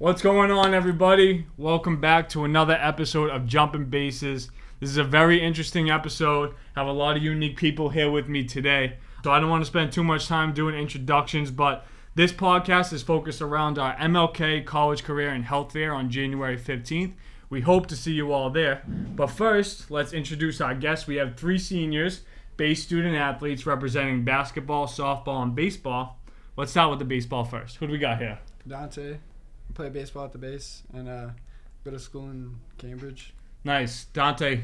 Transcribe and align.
What's 0.00 0.22
going 0.22 0.50
on, 0.50 0.72
everybody? 0.72 1.44
Welcome 1.58 2.00
back 2.00 2.30
to 2.30 2.44
another 2.46 2.72
episode 2.72 3.28
of 3.28 3.44
Jumping 3.44 3.84
Bases. 3.84 4.50
This 4.80 4.88
is 4.88 4.96
a 4.96 5.04
very 5.04 5.42
interesting 5.42 5.90
episode. 5.90 6.54
I 6.74 6.80
have 6.80 6.88
a 6.88 6.92
lot 6.92 7.18
of 7.18 7.22
unique 7.22 7.58
people 7.58 7.90
here 7.90 8.10
with 8.10 8.26
me 8.26 8.44
today. 8.44 8.94
So 9.22 9.30
I 9.30 9.38
don't 9.38 9.50
want 9.50 9.60
to 9.60 9.66
spend 9.66 9.92
too 9.92 10.02
much 10.02 10.26
time 10.26 10.54
doing 10.54 10.74
introductions, 10.74 11.50
but 11.50 11.84
this 12.14 12.32
podcast 12.32 12.94
is 12.94 13.02
focused 13.02 13.42
around 13.42 13.78
our 13.78 13.94
MLK 13.96 14.64
College 14.64 15.04
Career 15.04 15.28
and 15.28 15.44
Health 15.44 15.74
Fair 15.74 15.92
on 15.92 16.08
January 16.08 16.56
15th. 16.56 17.12
We 17.50 17.60
hope 17.60 17.86
to 17.88 17.94
see 17.94 18.12
you 18.12 18.32
all 18.32 18.48
there. 18.48 18.82
But 18.86 19.26
first, 19.26 19.90
let's 19.90 20.14
introduce 20.14 20.62
our 20.62 20.74
guests. 20.74 21.06
We 21.06 21.16
have 21.16 21.36
three 21.36 21.58
seniors, 21.58 22.22
base 22.56 22.82
student 22.82 23.16
athletes 23.16 23.66
representing 23.66 24.24
basketball, 24.24 24.86
softball, 24.86 25.42
and 25.42 25.54
baseball. 25.54 26.16
Let's 26.56 26.70
start 26.70 26.88
with 26.88 27.00
the 27.00 27.04
baseball 27.04 27.44
first. 27.44 27.76
Who 27.76 27.86
do 27.86 27.92
we 27.92 27.98
got 27.98 28.16
here? 28.16 28.38
Dante, 28.66 29.18
play 29.80 29.88
baseball 29.88 30.26
at 30.26 30.32
the 30.32 30.38
base 30.38 30.82
and 30.92 31.08
uh, 31.08 31.28
go 31.84 31.90
to 31.90 31.98
school 31.98 32.28
in 32.28 32.54
Cambridge. 32.76 33.32
Nice. 33.64 34.04
Dante, 34.12 34.60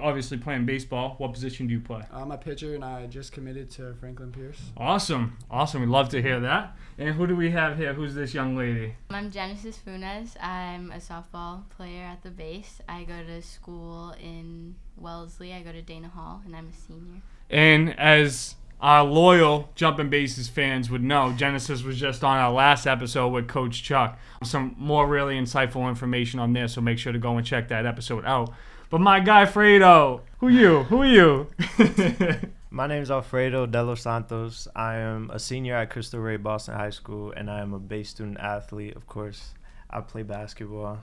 obviously 0.00 0.36
playing 0.36 0.66
baseball. 0.66 1.14
What 1.16 1.32
position 1.32 1.66
do 1.66 1.72
you 1.72 1.80
play? 1.80 2.02
I'm 2.12 2.30
a 2.30 2.36
pitcher 2.36 2.74
and 2.74 2.84
I 2.84 3.06
just 3.06 3.32
committed 3.32 3.70
to 3.72 3.94
Franklin 3.94 4.30
Pierce. 4.30 4.60
Awesome. 4.76 5.38
Awesome. 5.50 5.80
We'd 5.80 5.88
love 5.88 6.10
to 6.10 6.20
hear 6.20 6.38
that. 6.40 6.76
And 6.98 7.14
who 7.14 7.26
do 7.26 7.34
we 7.34 7.50
have 7.50 7.78
here? 7.78 7.94
Who's 7.94 8.14
this 8.14 8.34
young 8.34 8.56
lady? 8.56 8.94
I'm 9.08 9.30
Genesis 9.30 9.78
Funes. 9.78 10.36
I'm 10.42 10.90
a 10.90 10.98
softball 10.98 11.68
player 11.70 12.04
at 12.04 12.22
the 12.22 12.30
base. 12.30 12.82
I 12.86 13.04
go 13.04 13.24
to 13.24 13.40
school 13.40 14.14
in 14.22 14.74
Wellesley. 14.98 15.54
I 15.54 15.62
go 15.62 15.72
to 15.72 15.80
Dana 15.80 16.08
Hall, 16.08 16.42
and 16.44 16.54
I'm 16.54 16.68
a 16.68 16.72
senior. 16.72 17.22
And 17.48 17.98
as 17.98 18.56
our 18.80 19.04
loyal 19.04 19.70
Jumping 19.74 20.08
Bases 20.08 20.48
fans 20.48 20.90
would 20.90 21.02
know, 21.02 21.32
Genesis 21.32 21.82
was 21.82 21.98
just 21.98 22.22
on 22.22 22.38
our 22.38 22.52
last 22.52 22.86
episode 22.86 23.28
with 23.28 23.48
Coach 23.48 23.82
Chuck. 23.82 24.18
Some 24.44 24.76
more 24.78 25.06
really 25.06 25.34
insightful 25.34 25.88
information 25.88 26.38
on 26.38 26.52
there, 26.52 26.68
so 26.68 26.80
make 26.80 26.98
sure 26.98 27.12
to 27.12 27.18
go 27.18 27.36
and 27.36 27.46
check 27.46 27.68
that 27.68 27.86
episode 27.86 28.24
out. 28.24 28.52
But 28.90 29.00
my 29.00 29.20
guy 29.20 29.44
Fredo, 29.44 30.22
who 30.38 30.48
you? 30.48 30.84
Who 30.84 31.04
you? 31.04 31.50
My 32.70 32.86
name 32.86 33.02
is 33.02 33.10
Alfredo 33.10 33.64
De 33.64 33.82
Los 33.82 34.02
Santos. 34.02 34.68
I 34.76 34.96
am 34.96 35.30
a 35.30 35.38
senior 35.38 35.74
at 35.74 35.88
Cristo 35.88 36.18
Rey 36.18 36.36
Boston 36.36 36.74
High 36.74 36.90
School, 36.90 37.32
and 37.32 37.50
I 37.50 37.60
am 37.60 37.72
a 37.72 37.78
base 37.78 38.10
student 38.10 38.38
athlete. 38.38 38.94
Of 38.94 39.06
course, 39.06 39.54
I 39.90 40.02
play 40.02 40.22
basketball. 40.22 40.98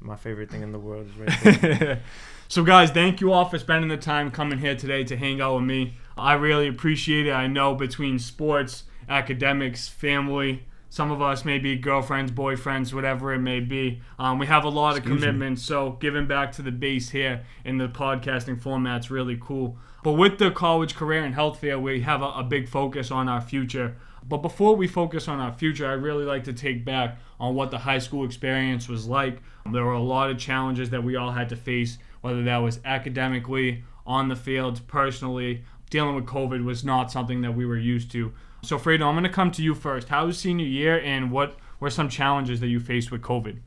My 0.00 0.14
favorite 0.14 0.48
thing 0.48 0.62
in 0.62 0.70
the 0.70 0.78
world 0.78 1.08
is 1.08 1.16
right 1.16 1.60
there. 1.60 2.02
so, 2.48 2.62
guys, 2.62 2.92
thank 2.92 3.20
you 3.20 3.32
all 3.32 3.44
for 3.44 3.58
spending 3.58 3.88
the 3.88 3.96
time 3.96 4.30
coming 4.30 4.60
here 4.60 4.76
today 4.76 5.02
to 5.04 5.16
hang 5.16 5.40
out 5.40 5.56
with 5.56 5.64
me. 5.64 5.96
I 6.18 6.34
really 6.34 6.68
appreciate 6.68 7.26
it. 7.26 7.32
I 7.32 7.46
know 7.46 7.74
between 7.74 8.18
sports, 8.18 8.84
academics, 9.08 9.88
family, 9.88 10.64
some 10.90 11.10
of 11.10 11.20
us 11.20 11.44
may 11.44 11.58
be 11.58 11.76
girlfriends, 11.76 12.32
boyfriends, 12.32 12.94
whatever 12.94 13.34
it 13.34 13.40
may 13.40 13.60
be. 13.60 14.00
Um, 14.18 14.38
we 14.38 14.46
have 14.46 14.64
a 14.64 14.70
lot 14.70 14.96
Excuse 14.96 15.16
of 15.16 15.20
commitments, 15.20 15.62
so 15.62 15.92
giving 16.00 16.26
back 16.26 16.52
to 16.52 16.62
the 16.62 16.72
base 16.72 17.10
here 17.10 17.44
in 17.64 17.76
the 17.76 17.88
podcasting 17.88 18.60
format's 18.60 19.10
really 19.10 19.38
cool. 19.40 19.76
But 20.02 20.12
with 20.12 20.38
the 20.38 20.50
college 20.50 20.94
career 20.94 21.24
and 21.24 21.34
health 21.34 21.60
fair, 21.60 21.78
we 21.78 22.00
have 22.02 22.22
a, 22.22 22.28
a 22.28 22.42
big 22.42 22.68
focus 22.68 23.10
on 23.10 23.28
our 23.28 23.40
future. 23.40 23.96
But 24.26 24.38
before 24.38 24.76
we 24.76 24.86
focus 24.86 25.28
on 25.28 25.40
our 25.40 25.52
future, 25.52 25.86
I 25.86 25.92
really 25.92 26.24
like 26.24 26.44
to 26.44 26.52
take 26.52 26.84
back 26.84 27.18
on 27.38 27.54
what 27.54 27.70
the 27.70 27.78
high 27.78 27.98
school 27.98 28.24
experience 28.24 28.88
was 28.88 29.06
like. 29.06 29.42
There 29.70 29.84
were 29.84 29.92
a 29.92 30.02
lot 30.02 30.30
of 30.30 30.38
challenges 30.38 30.90
that 30.90 31.04
we 31.04 31.16
all 31.16 31.32
had 31.32 31.50
to 31.50 31.56
face, 31.56 31.98
whether 32.22 32.42
that 32.44 32.58
was 32.58 32.80
academically, 32.84 33.84
on 34.06 34.28
the 34.28 34.36
field, 34.36 34.80
personally. 34.86 35.64
Dealing 35.90 36.14
with 36.14 36.26
COVID 36.26 36.64
was 36.64 36.84
not 36.84 37.10
something 37.10 37.40
that 37.42 37.52
we 37.52 37.64
were 37.64 37.78
used 37.78 38.10
to. 38.12 38.32
So, 38.62 38.78
Fredo, 38.78 39.06
I'm 39.06 39.14
going 39.14 39.22
to 39.22 39.30
come 39.30 39.50
to 39.52 39.62
you 39.62 39.74
first. 39.74 40.08
How 40.08 40.26
was 40.26 40.38
senior 40.38 40.66
year, 40.66 41.00
and 41.00 41.30
what 41.30 41.56
were 41.80 41.90
some 41.90 42.08
challenges 42.08 42.60
that 42.60 42.68
you 42.68 42.80
faced 42.80 43.10
with 43.10 43.22
COVID? 43.22 43.58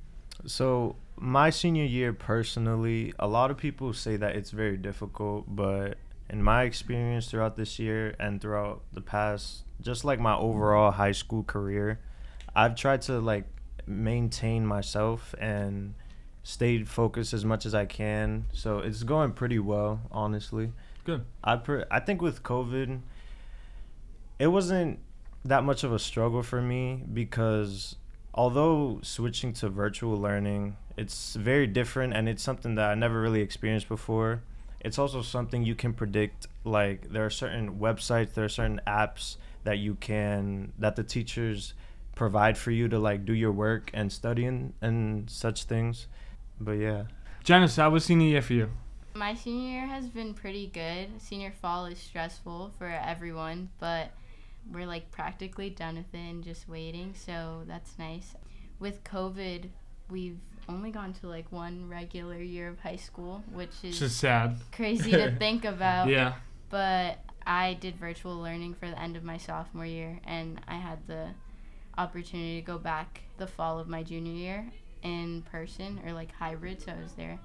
so, 0.45 0.95
my 1.17 1.52
senior 1.52 1.83
year, 1.83 2.14
personally, 2.14 3.14
a 3.19 3.27
lot 3.27 3.52
of 3.52 3.58
people 3.58 3.94
say 3.94 4.17
that 4.17 4.36
it's 4.36 4.49
very 4.49 4.75
difficult, 4.75 5.45
but 5.47 5.97
in 6.31 6.42
my 6.42 6.64
experience 6.64 7.30
throughout 7.30 7.58
this 7.58 7.77
year 7.77 8.15
and 8.20 8.42
throughout 8.42 8.82
the 8.92 9.02
past, 9.02 9.64
just 9.82 10.03
like 10.03 10.20
my 10.20 10.36
overall 10.36 10.92
high 10.92 11.11
school 11.11 11.43
career, 11.43 11.99
I've 12.55 12.76
tried 12.76 13.02
to 13.03 13.20
like 13.20 13.45
maintain 13.86 14.65
myself 14.65 15.36
and 15.39 15.93
stay 16.43 16.83
focused 16.83 17.33
as 17.33 17.45
much 17.45 17.65
as 17.65 17.76
I 17.76 17.86
can. 17.86 18.45
So 18.53 18.80
it's 18.80 19.03
going 19.03 19.33
pretty 19.33 19.59
well, 19.59 20.02
honestly. 20.11 20.71
Good. 21.04 21.26
I 21.44 21.56
per- 21.56 21.88
I 21.89 22.00
think 22.00 22.22
with 22.22 22.44
COVID, 22.44 23.02
it 24.39 24.48
wasn't 24.48 25.00
that 25.44 25.64
much 25.64 25.84
of 25.84 25.92
a 25.92 26.00
struggle 26.00 26.44
for 26.44 26.62
me 26.62 27.04
because 27.12 27.95
although 28.34 29.00
switching 29.02 29.54
to 29.54 29.70
virtual 29.70 30.17
learning, 30.17 30.78
it's 30.98 31.36
very 31.36 31.67
different 31.67 32.14
and 32.14 32.30
it's 32.30 32.44
something 32.44 32.76
that 32.76 32.92
I 32.92 32.95
never 32.95 33.20
really 33.20 33.42
experienced 33.42 33.88
before. 33.88 34.44
It's 34.80 35.00
also 35.00 35.22
something 35.22 35.64
you 35.64 35.76
can 35.76 35.94
predict. 35.94 36.48
Like 36.64 37.10
there 37.10 37.26
are 37.26 37.30
certain 37.30 37.80
websites, 37.80 38.33
there 38.33 38.45
are 38.45 38.50
certain 38.50 38.82
apps 38.86 39.38
that 39.64 39.78
you 39.78 39.95
can 39.95 40.73
that 40.80 40.95
the 40.95 41.04
teachers 41.04 41.73
provide 42.16 42.58
for 42.58 42.72
you 42.72 42.88
to 42.88 43.00
like 43.00 43.26
do 43.26 43.33
your 43.33 43.52
work 43.52 43.89
and 43.94 44.12
study 44.12 44.45
and, 44.45 44.73
and 44.82 45.30
such 45.30 45.64
things. 45.64 46.08
But 46.60 46.73
yeah. 46.73 47.04
Janice, 47.44 47.76
how 47.76 47.89
was 47.89 48.06
senior 48.06 48.28
year 48.28 48.42
for 48.42 48.54
you? 48.54 48.70
My 49.14 49.36
senior 49.36 49.72
year 49.72 49.88
has 49.88 50.08
been 50.08 50.33
pretty 50.33 50.67
good. 50.67 51.22
Senior 51.22 51.52
fall 51.52 51.86
is 51.86 51.99
stressful 51.99 52.72
for 52.77 52.88
everyone, 52.88 53.70
but 53.80 54.11
we're 54.72 54.86
like 54.86 55.11
practically 55.11 55.70
done 55.70 55.95
with 55.98 56.14
it 56.14 56.17
and 56.17 56.44
just 56.44 56.70
waiting, 56.70 57.14
so 57.16 57.64
that's 57.67 57.98
nice. 58.00 58.36
With 58.80 59.04
COVID, 59.04 59.70
we've 60.10 60.39
only 60.70 60.92
gone 60.92 61.14
to 61.14 61.27
like 61.27 61.52
one 61.52 61.89
regular 61.89 62.38
year 62.38 62.70
of 62.70 62.80
high 62.80 62.95
school, 62.95 63.44
which 63.52 63.71
is 63.83 64.00
just 64.00 64.17
sad. 64.17 64.58
crazy 64.71 65.11
to 65.11 65.36
think 65.39 65.66
about. 65.66 66.08
Yeah. 66.08 66.36
but 66.70 67.20
I 67.45 67.73
did 67.73 67.98
virtual 67.98 68.38
learning 68.39 68.76
for 68.76 68.88
the 68.88 69.00
end 69.00 69.17
of 69.17 69.23
my 69.23 69.38
sophomore 69.38 69.86
year, 69.86 70.20
and 70.26 70.61
I 70.67 70.76
had 70.76 71.05
the 71.08 71.30
opportunity 71.98 72.61
to 72.61 72.66
go 72.66 72.77
back 72.77 73.21
the 73.38 73.48
fall 73.48 73.80
of 73.80 73.88
my 73.88 74.04
junior 74.04 74.33
year 74.33 74.71
in 75.04 75.42
person 75.52 76.00
or 76.05 76.14
like 76.14 76.32
hybrid. 76.33 76.82
So 76.82 76.92
I 76.94 77.02
was 77.02 77.14
there 77.14 77.39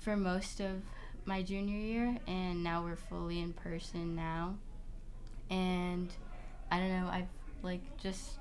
for 0.00 0.16
most 0.16 0.60
of 0.60 0.82
my 1.24 1.42
junior 1.42 1.78
year, 1.78 2.16
and 2.26 2.64
now 2.64 2.82
we're 2.82 2.96
fully 2.96 3.38
in 3.38 3.52
person 3.52 4.16
now. 4.16 4.56
And 5.50 6.12
I 6.70 6.78
don't 6.78 6.90
know, 6.90 7.08
I've 7.10 7.28
like 7.62 7.82
just 7.98 8.38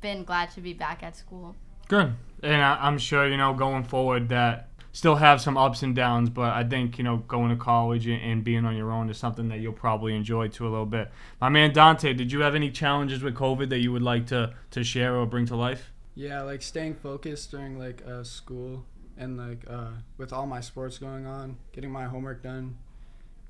been 0.00 0.24
glad 0.24 0.50
to 0.52 0.60
be 0.60 0.72
back 0.72 1.02
at 1.02 1.16
school. 1.16 1.54
Good. 1.88 2.14
And 2.42 2.62
I, 2.62 2.78
I'm 2.80 2.98
sure, 2.98 3.28
you 3.28 3.36
know, 3.36 3.52
going 3.54 3.84
forward 3.84 4.28
that 4.28 4.68
still 4.92 5.16
have 5.16 5.40
some 5.40 5.56
ups 5.58 5.82
and 5.82 5.94
downs, 5.94 6.30
but 6.30 6.52
I 6.52 6.62
think, 6.62 6.98
you 6.98 7.04
know, 7.04 7.16
going 7.16 7.50
to 7.50 7.56
college 7.56 8.06
and, 8.06 8.22
and 8.22 8.44
being 8.44 8.64
on 8.64 8.76
your 8.76 8.92
own 8.92 9.10
is 9.10 9.18
something 9.18 9.48
that 9.48 9.58
you'll 9.58 9.72
probably 9.72 10.14
enjoy 10.14 10.48
too 10.48 10.68
a 10.68 10.70
little 10.70 10.86
bit. 10.86 11.10
My 11.40 11.48
man 11.48 11.72
Dante, 11.72 12.12
did 12.12 12.30
you 12.30 12.40
have 12.40 12.54
any 12.54 12.70
challenges 12.70 13.22
with 13.22 13.34
COVID 13.34 13.70
that 13.70 13.80
you 13.80 13.92
would 13.92 14.02
like 14.02 14.26
to, 14.26 14.54
to 14.70 14.84
share 14.84 15.16
or 15.16 15.26
bring 15.26 15.46
to 15.46 15.56
life? 15.56 15.90
Yeah, 16.14 16.42
like 16.42 16.62
staying 16.62 16.94
focused 16.94 17.50
during 17.50 17.76
like 17.76 18.02
uh, 18.06 18.22
school 18.22 18.84
and 19.16 19.36
like 19.36 19.64
uh, 19.68 19.90
with 20.18 20.32
all 20.32 20.46
my 20.46 20.60
sports 20.60 20.98
going 20.98 21.26
on, 21.26 21.56
getting 21.72 21.90
my 21.90 22.04
homework 22.04 22.42
done. 22.42 22.76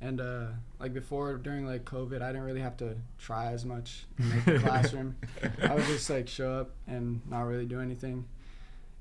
And 0.01 0.21
uh, 0.21 0.47
like 0.79 0.93
before, 0.93 1.37
during 1.39 1.67
like 1.67 1.85
COVID, 1.85 2.21
I 2.21 2.29
didn't 2.29 2.43
really 2.43 2.61
have 2.61 2.77
to 2.79 2.97
try 3.19 3.53
as 3.53 3.65
much 3.65 4.05
in 4.19 4.31
like, 4.31 4.45
the 4.45 4.59
classroom. 4.69 5.17
I 5.63 5.75
would 5.75 5.85
just 5.87 6.11
like 6.11 6.29
show 6.29 6.53
up 6.53 6.71
and 6.87 7.23
not 7.29 7.43
really 7.43 7.65
do 7.65 7.81
anything, 7.81 8.27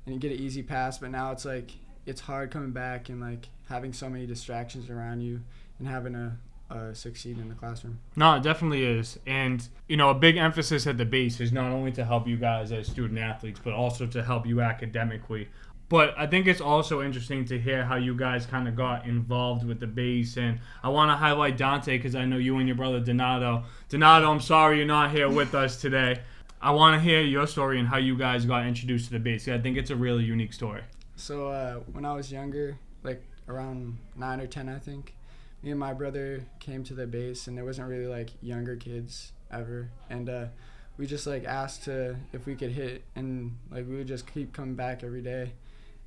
and 0.06 0.22
get 0.22 0.32
an 0.32 0.38
easy 0.38 0.64
pass. 0.64 0.98
But 0.98 1.12
now 1.12 1.32
it's 1.32 1.46
like 1.46 1.72
it's 2.06 2.22
hard 2.22 2.52
coming 2.52 2.72
back 2.72 3.10
and 3.10 3.20
like 3.20 3.50
having 3.70 3.94
so 3.94 4.10
many 4.10 4.26
distractions 4.26 4.90
around 4.90 5.22
you 5.22 5.42
and 5.80 5.88
having 5.88 6.14
to 6.14 6.34
uh, 6.74 6.94
succeed 6.94 7.38
in 7.38 7.50
the 7.50 7.56
classroom. 7.56 8.00
No, 8.16 8.36
it 8.36 8.44
definitely 8.44 8.84
is. 8.84 9.20
And, 9.26 9.68
you 9.88 9.98
know, 9.98 10.10
a 10.10 10.14
big 10.14 10.38
emphasis 10.38 10.88
at 10.88 10.98
the 10.98 11.06
base 11.06 11.40
is 11.40 11.52
not 11.52 11.72
only 11.72 11.92
to 11.94 12.06
help 12.06 12.28
you 12.28 12.38
guys 12.38 12.72
as 12.72 12.88
student 12.88 13.20
athletes, 13.20 13.60
but 13.64 13.74
also 13.74 14.08
to 14.08 14.24
help 14.24 14.46
you 14.46 14.62
academically. 14.62 15.50
But 15.90 16.16
I 16.18 16.26
think 16.26 16.48
it's 16.48 16.62
also 16.62 17.04
interesting 17.04 17.46
to 17.46 17.60
hear 17.60 17.86
how 17.86 17.98
you 17.98 18.16
guys 18.16 18.46
kind 18.46 18.68
of 18.68 18.76
got 18.76 19.06
involved 19.06 19.66
with 19.66 19.80
the 19.80 19.88
base. 19.88 20.38
And 20.38 20.60
I 20.82 20.90
want 20.90 21.12
to 21.12 21.16
highlight 21.16 21.58
Dante 21.58 21.98
because 21.98 22.16
I 22.16 22.26
know 22.26 22.38
you 22.38 22.58
and 22.58 22.68
your 22.68 22.78
brother 22.78 23.00
Donato. 23.00 23.64
Donato, 23.90 24.32
I'm 24.32 24.40
sorry 24.40 24.78
you're 24.78 24.88
not 24.88 25.12
here 25.12 25.30
with 25.30 25.54
us 25.54 25.80
today. 25.80 26.22
I 26.62 26.72
want 26.72 26.96
to 26.96 27.02
hear 27.02 27.22
your 27.22 27.46
story 27.46 27.78
and 27.78 27.88
how 27.88 27.98
you 27.98 28.18
guys 28.18 28.46
got 28.46 28.66
introduced 28.66 29.08
to 29.08 29.12
the 29.12 29.20
base. 29.20 29.48
I 29.48 29.60
think 29.60 29.78
it's 29.78 29.90
a 29.90 29.96
really 29.96 30.24
unique 30.24 30.54
story. 30.54 30.82
So 31.16 31.50
uh, 31.50 31.76
when 31.92 32.06
I 32.06 32.14
was 32.14 32.32
younger, 32.32 32.78
like 33.04 33.22
around 33.48 33.98
nine 34.16 34.40
or 34.40 34.48
ten, 34.48 34.70
I 34.70 34.80
think, 34.80 35.16
me 35.62 35.72
and 35.72 35.80
my 35.80 35.94
brother 35.94 36.46
came 36.60 36.84
to 36.86 36.94
the 36.94 37.06
base, 37.06 37.48
and 37.48 37.58
there 37.58 37.66
wasn't 37.66 37.88
really 37.88 38.08
like 38.08 38.30
younger 38.42 38.76
kids 38.76 39.34
ever, 39.52 39.90
and 40.10 40.30
uh, 40.30 40.46
we 40.98 41.06
just 41.06 41.28
like 41.28 41.46
asked 41.46 41.84
to 41.84 42.16
if 42.32 42.46
we 42.46 42.56
could 42.56 42.72
hit, 42.72 43.04
and 43.16 43.58
like 43.70 43.88
we 43.88 43.96
would 43.96 44.08
just 44.08 44.32
keep 44.34 44.54
coming 44.54 44.76
back 44.76 45.04
every 45.04 45.22
day, 45.22 45.52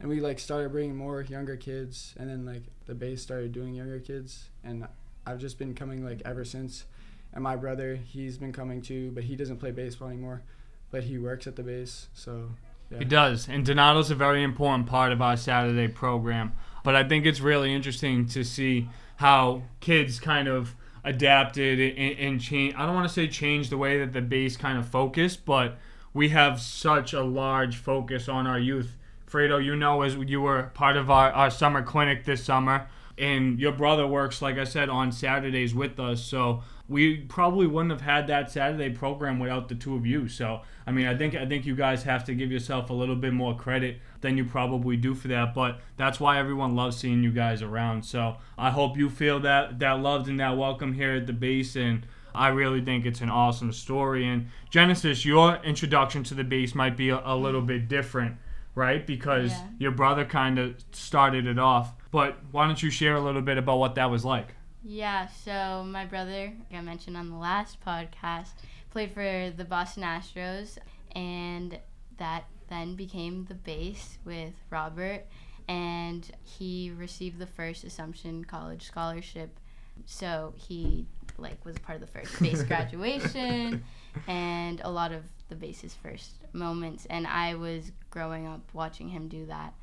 and 0.01 0.09
we 0.09 0.21
like 0.21 0.39
started 0.39 0.73
bringing 0.73 0.97
more 0.97 1.23
younger 1.23 1.57
kids, 1.57 2.15
and 2.19 2.29
then 2.29 2.45
like 2.45 2.63
the 2.87 2.95
base 2.95 3.23
started 3.23 3.53
doing 3.53 3.75
younger 3.75 3.99
kids, 4.01 4.49
and 4.65 4.87
I've 5.27 5.39
just 5.39 5.59
been 5.59 5.75
coming 5.75 6.05
like 6.05 6.23
ever 6.25 6.45
since. 6.45 6.85
And 7.33 7.43
my 7.43 7.57
brother, 7.57 7.97
he's 7.97 8.39
been 8.39 8.53
coming 8.53 8.81
too, 8.81 9.11
but 9.13 9.25
he 9.25 9.37
doesn't 9.37 9.59
play 9.59 9.71
baseball 9.71 10.09
anymore, 10.09 10.43
but 10.91 11.05
he 11.05 11.19
works 11.19 11.47
at 11.47 11.57
the 11.57 11.63
base, 11.63 12.09
so 12.15 12.51
Yeah. 12.91 12.99
It 12.99 13.09
does. 13.09 13.49
And 13.49 13.67
Donato's 13.67 14.11
a 14.11 14.15
very 14.15 14.43
important 14.43 14.87
part 14.87 15.13
of 15.13 15.21
our 15.21 15.37
Saturday 15.37 15.89
program. 15.89 16.53
But 16.85 16.95
I 16.95 17.03
think 17.03 17.27
it's 17.27 17.41
really 17.41 17.75
interesting 17.75 18.27
to 18.27 18.45
see 18.45 18.89
how 19.17 19.63
kids 19.81 20.21
kind 20.21 20.47
of 20.47 20.77
adapted 21.03 21.81
and, 21.81 22.19
and 22.19 22.41
change. 22.41 22.75
I 22.77 22.87
don't 22.87 22.95
want 22.95 23.09
to 23.09 23.13
say 23.13 23.27
change 23.27 23.71
the 23.71 23.77
way 23.77 23.99
that 23.99 24.13
the 24.13 24.21
base 24.21 24.57
kind 24.57 24.79
of 24.79 24.89
focused, 24.89 25.45
but 25.45 25.79
we 26.15 26.29
have 26.29 26.61
such 26.61 27.13
a 27.13 27.23
large 27.23 27.77
focus 27.77 28.29
on 28.29 28.47
our 28.47 28.59
youth. 28.59 28.97
Fredo, 29.31 29.63
you 29.63 29.77
know, 29.77 30.03
as 30.03 30.15
you 30.17 30.41
were 30.41 30.71
part 30.75 30.97
of 30.97 31.11
our, 31.11 31.33
our 31.33 31.51
summer 31.51 31.83
clinic 31.83 32.25
this 32.25 32.45
summer, 32.45 32.89
and 33.19 33.59
your 33.59 33.73
brother 33.73 34.07
works, 34.07 34.43
like 34.43 34.59
I 34.59 34.65
said, 34.65 34.89
on 34.89 35.11
Saturdays 35.11 35.75
with 35.75 35.99
us. 35.99 36.23
So 36.23 36.63
we 36.89 37.19
probably 37.19 37.67
wouldn't 37.67 37.91
have 37.91 38.03
had 38.03 38.27
that 38.29 38.51
Saturday 38.51 38.91
program 38.91 39.39
without 39.39 39.69
the 39.69 39.75
two 39.75 39.97
of 39.97 40.07
you. 40.07 40.29
So 40.29 40.61
I 40.87 40.93
mean, 40.93 41.07
I 41.07 41.17
think 41.17 41.35
I 41.35 41.47
think 41.47 41.67
you 41.67 41.75
guys 41.75 42.05
have 42.05 42.25
to 42.27 42.35
give 42.35 42.53
yourself 42.53 42.91
a 42.91 42.93
little 42.93 43.17
bit 43.17 43.33
more 43.33 43.57
credit 43.57 43.99
than 44.21 44.37
you 44.37 44.45
probably 44.45 44.97
do 44.97 45.15
for 45.15 45.29
that. 45.29 45.55
But 45.55 45.81
that's 45.97 46.21
why 46.21 46.39
everyone 46.39 46.77
loves 46.77 46.97
seeing 46.97 47.23
you 47.23 47.33
guys 47.33 47.63
around. 47.63 48.05
So 48.05 48.37
I 48.57 48.71
hope 48.71 48.97
you 48.97 49.11
feel 49.11 49.41
that 49.41 49.81
that 49.81 50.01
loved 50.01 50.29
and 50.29 50.39
that 50.39 50.57
welcome 50.57 50.93
here 50.93 51.15
at 51.15 51.27
the 51.27 51.33
base 51.33 51.77
and. 51.77 52.07
I 52.35 52.49
really 52.49 52.83
think 52.83 53.07
it's 53.07 53.23
an 53.23 53.31
awesome 53.31 53.73
story. 53.73 54.29
And 54.29 54.49
Genesis, 54.69 55.25
your 55.25 55.57
introduction 55.65 56.23
to 56.25 56.35
the 56.35 56.45
base 56.45 56.75
might 56.75 56.95
be 56.95 57.09
a, 57.09 57.23
a 57.25 57.35
little 57.35 57.63
bit 57.63 57.89
different, 57.89 58.37
right? 58.77 59.05
Because 59.05 59.51
Yeah. 59.51 59.69
your 59.79 59.91
brother 59.91 60.25
kind 60.25 60.61
of 60.61 60.77
started 60.93 61.47
it 61.47 61.59
off. 61.59 61.93
But 62.13 62.37
why 62.53 62.67
don't 62.67 62.81
you 62.81 62.91
share 62.91 63.17
a 63.17 63.21
little 63.21 63.43
bit 63.43 63.59
about 63.59 63.79
what 63.79 63.97
that 63.97 64.09
was 64.11 64.25
like? 64.25 64.55
Yeah, 64.85 65.27
so 65.27 65.83
my 65.85 66.05
brother, 66.05 66.53
like 66.71 66.79
I 66.79 66.81
mentioned 66.81 67.17
on 67.17 67.29
the 67.31 67.37
last 67.37 67.85
podcast, 67.85 68.51
played 68.91 69.11
for 69.11 69.51
the 69.51 69.65
Boston 69.65 70.05
Astros, 70.05 70.79
and 71.17 71.79
that 72.19 72.45
then 72.69 72.95
became 72.95 73.47
the 73.47 73.55
base 73.55 74.19
with 74.25 74.55
Robert, 74.71 75.27
and 75.67 76.31
he 76.43 76.93
received 76.97 77.39
the 77.39 77.47
first 77.47 77.83
Assumption 77.83 78.45
College 78.45 78.85
scholarship. 78.85 79.59
So 80.05 80.53
he 80.57 81.07
like 81.39 81.65
was 81.65 81.77
part 81.79 81.97
of 81.97 82.01
the 82.01 82.07
first 82.19 82.41
base 82.41 82.63
graduation, 82.71 83.83
and 84.29 84.81
a 84.85 84.91
lot 84.91 85.11
of 85.13 85.23
the 85.49 85.55
base's 85.55 85.95
first 85.95 86.33
moments. 86.53 87.07
And 87.07 87.27
I 87.27 87.55
was 87.55 87.93
growing 88.11 88.47
up 88.47 88.61
watching 88.73 89.09
him 89.09 89.29
do 89.29 89.47
that. 89.47 89.75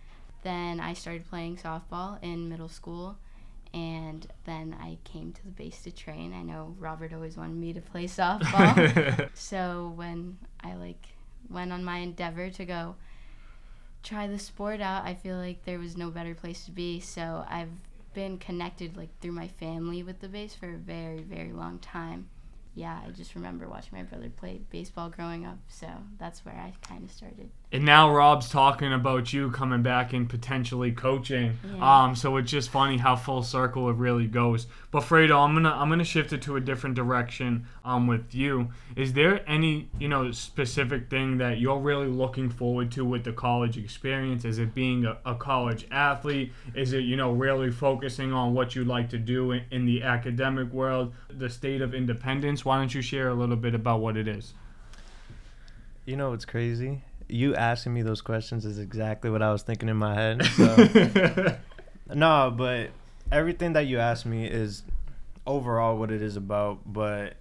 Then 0.44 0.80
I 0.80 0.94
started 0.94 1.30
playing 1.30 1.58
softball 1.58 2.22
in 2.22 2.50
middle 2.50 2.70
school 2.70 3.18
and 3.74 4.28
then 4.46 4.76
I 4.80 4.98
came 5.04 5.32
to 5.34 5.44
the 5.44 5.52
base 5.52 5.82
to 5.84 5.92
train. 5.92 6.34
I 6.34 6.44
know 6.44 6.76
Robert 6.78 7.14
always 7.14 7.38
wanted 7.38 7.56
me 7.56 7.74
to 7.74 7.82
play 7.82 8.06
softball. 8.06 9.30
so 9.34 9.94
when 9.96 10.38
I 10.64 10.76
like 10.76 11.08
went 11.50 11.74
on 11.74 11.84
my 11.84 11.98
endeavor 11.98 12.50
to 12.52 12.66
go 12.66 12.96
try 14.04 14.28
the 14.28 14.38
sport 14.38 14.82
out, 14.82 15.06
I 15.06 15.16
feel 15.16 15.38
like 15.38 15.66
there 15.66 15.80
was 15.80 15.98
no 15.98 16.12
better 16.12 16.36
place 16.36 16.66
to 16.66 16.72
be. 16.72 17.00
So 17.00 17.46
I've 17.50 17.72
been 18.14 18.38
connected 18.38 18.96
like 18.96 19.10
through 19.22 19.32
my 19.32 19.48
family 19.48 20.04
with 20.04 20.20
the 20.20 20.28
base 20.28 20.54
for 20.54 20.70
a 20.70 20.78
very, 20.78 21.22
very 21.22 21.52
long 21.52 21.80
time. 21.80 22.30
Yeah, 22.76 23.00
I 23.06 23.12
just 23.12 23.36
remember 23.36 23.68
watching 23.68 23.98
my 23.98 24.04
brother 24.04 24.30
play 24.30 24.62
baseball 24.72 25.10
growing 25.10 25.46
up, 25.46 25.60
so 25.68 25.88
that's 26.18 26.44
where 26.44 26.56
I 26.56 26.74
kind 26.88 27.04
of 27.04 27.12
started. 27.12 27.50
And 27.74 27.86
now 27.86 28.14
Rob's 28.14 28.50
talking 28.50 28.94
about 28.94 29.34
you 29.34 29.50
coming 29.50 29.82
back 29.82 30.14
and 30.14 30.30
potentially 30.30 30.92
coaching. 30.92 31.58
Yeah. 31.76 32.04
Um, 32.04 32.16
so 32.16 32.38
it's 32.38 32.52
just 32.52 32.70
funny 32.70 32.98
how 32.98 33.16
full 33.16 33.42
circle 33.42 33.90
it 33.90 33.96
really 33.96 34.28
goes. 34.28 34.68
But 34.92 35.02
Fredo, 35.02 35.44
I'm 35.44 35.56
gonna 35.56 35.72
I'm 35.72 35.90
gonna 35.90 36.04
shift 36.04 36.34
it 36.34 36.44
to 36.44 36.56
a 36.56 36.62
different 36.62 36.96
direction. 36.96 37.66
Um, 37.84 38.06
with 38.06 38.36
you, 38.36 38.70
is 38.96 39.14
there 39.14 39.44
any 39.50 39.90
you 39.98 40.08
know 40.08 40.32
specific 40.32 41.10
thing 41.10 41.40
that 41.40 41.58
you're 41.58 41.80
really 41.80 42.06
looking 42.06 42.52
forward 42.52 42.92
to 42.92 43.04
with 43.04 43.24
the 43.24 43.34
college 43.34 43.76
experience? 43.76 44.46
Is 44.46 44.60
it 44.60 44.76
being 44.76 45.06
a, 45.06 45.18
a 45.26 45.34
college 45.34 45.88
athlete? 45.90 46.54
Is 46.76 46.94
it 46.94 47.06
you 47.06 47.16
know 47.16 47.32
really 47.32 47.72
focusing 47.72 48.34
on 48.34 48.54
what 48.54 48.76
you'd 48.76 48.86
like 48.86 49.10
to 49.10 49.18
do 49.18 49.52
in, 49.52 49.64
in 49.72 49.86
the 49.88 50.04
academic 50.04 50.72
world, 50.72 51.12
the 51.28 51.50
state 51.50 51.82
of 51.82 51.96
independence? 51.96 52.64
Why 52.64 52.78
don't 52.78 52.94
you 52.94 53.02
share 53.02 53.30
a 53.30 53.34
little 53.34 53.56
bit 53.56 53.74
about 53.74 54.00
what 54.00 54.16
it 54.16 54.28
is? 54.28 54.54
You 56.06 56.18
know 56.18 56.34
it's 56.34 56.46
crazy? 56.46 57.02
You 57.34 57.56
asking 57.56 57.96
me 57.96 58.04
those 58.04 58.22
questions 58.22 58.64
is 58.64 58.78
exactly 58.78 59.32
what 59.32 59.42
I 59.42 59.52
was 59.52 59.64
thinking 59.64 59.90
in 59.90 59.98
my 59.98 60.14
head. 60.14 60.46
So. 62.06 62.14
no, 62.14 62.54
but 62.56 62.90
everything 63.32 63.74
that 63.74 63.88
you 63.88 63.98
asked 63.98 64.26
me 64.26 64.46
is 64.46 64.84
overall 65.48 65.98
what 65.98 66.12
it 66.12 66.22
is 66.22 66.36
about. 66.36 66.82
But 66.86 67.36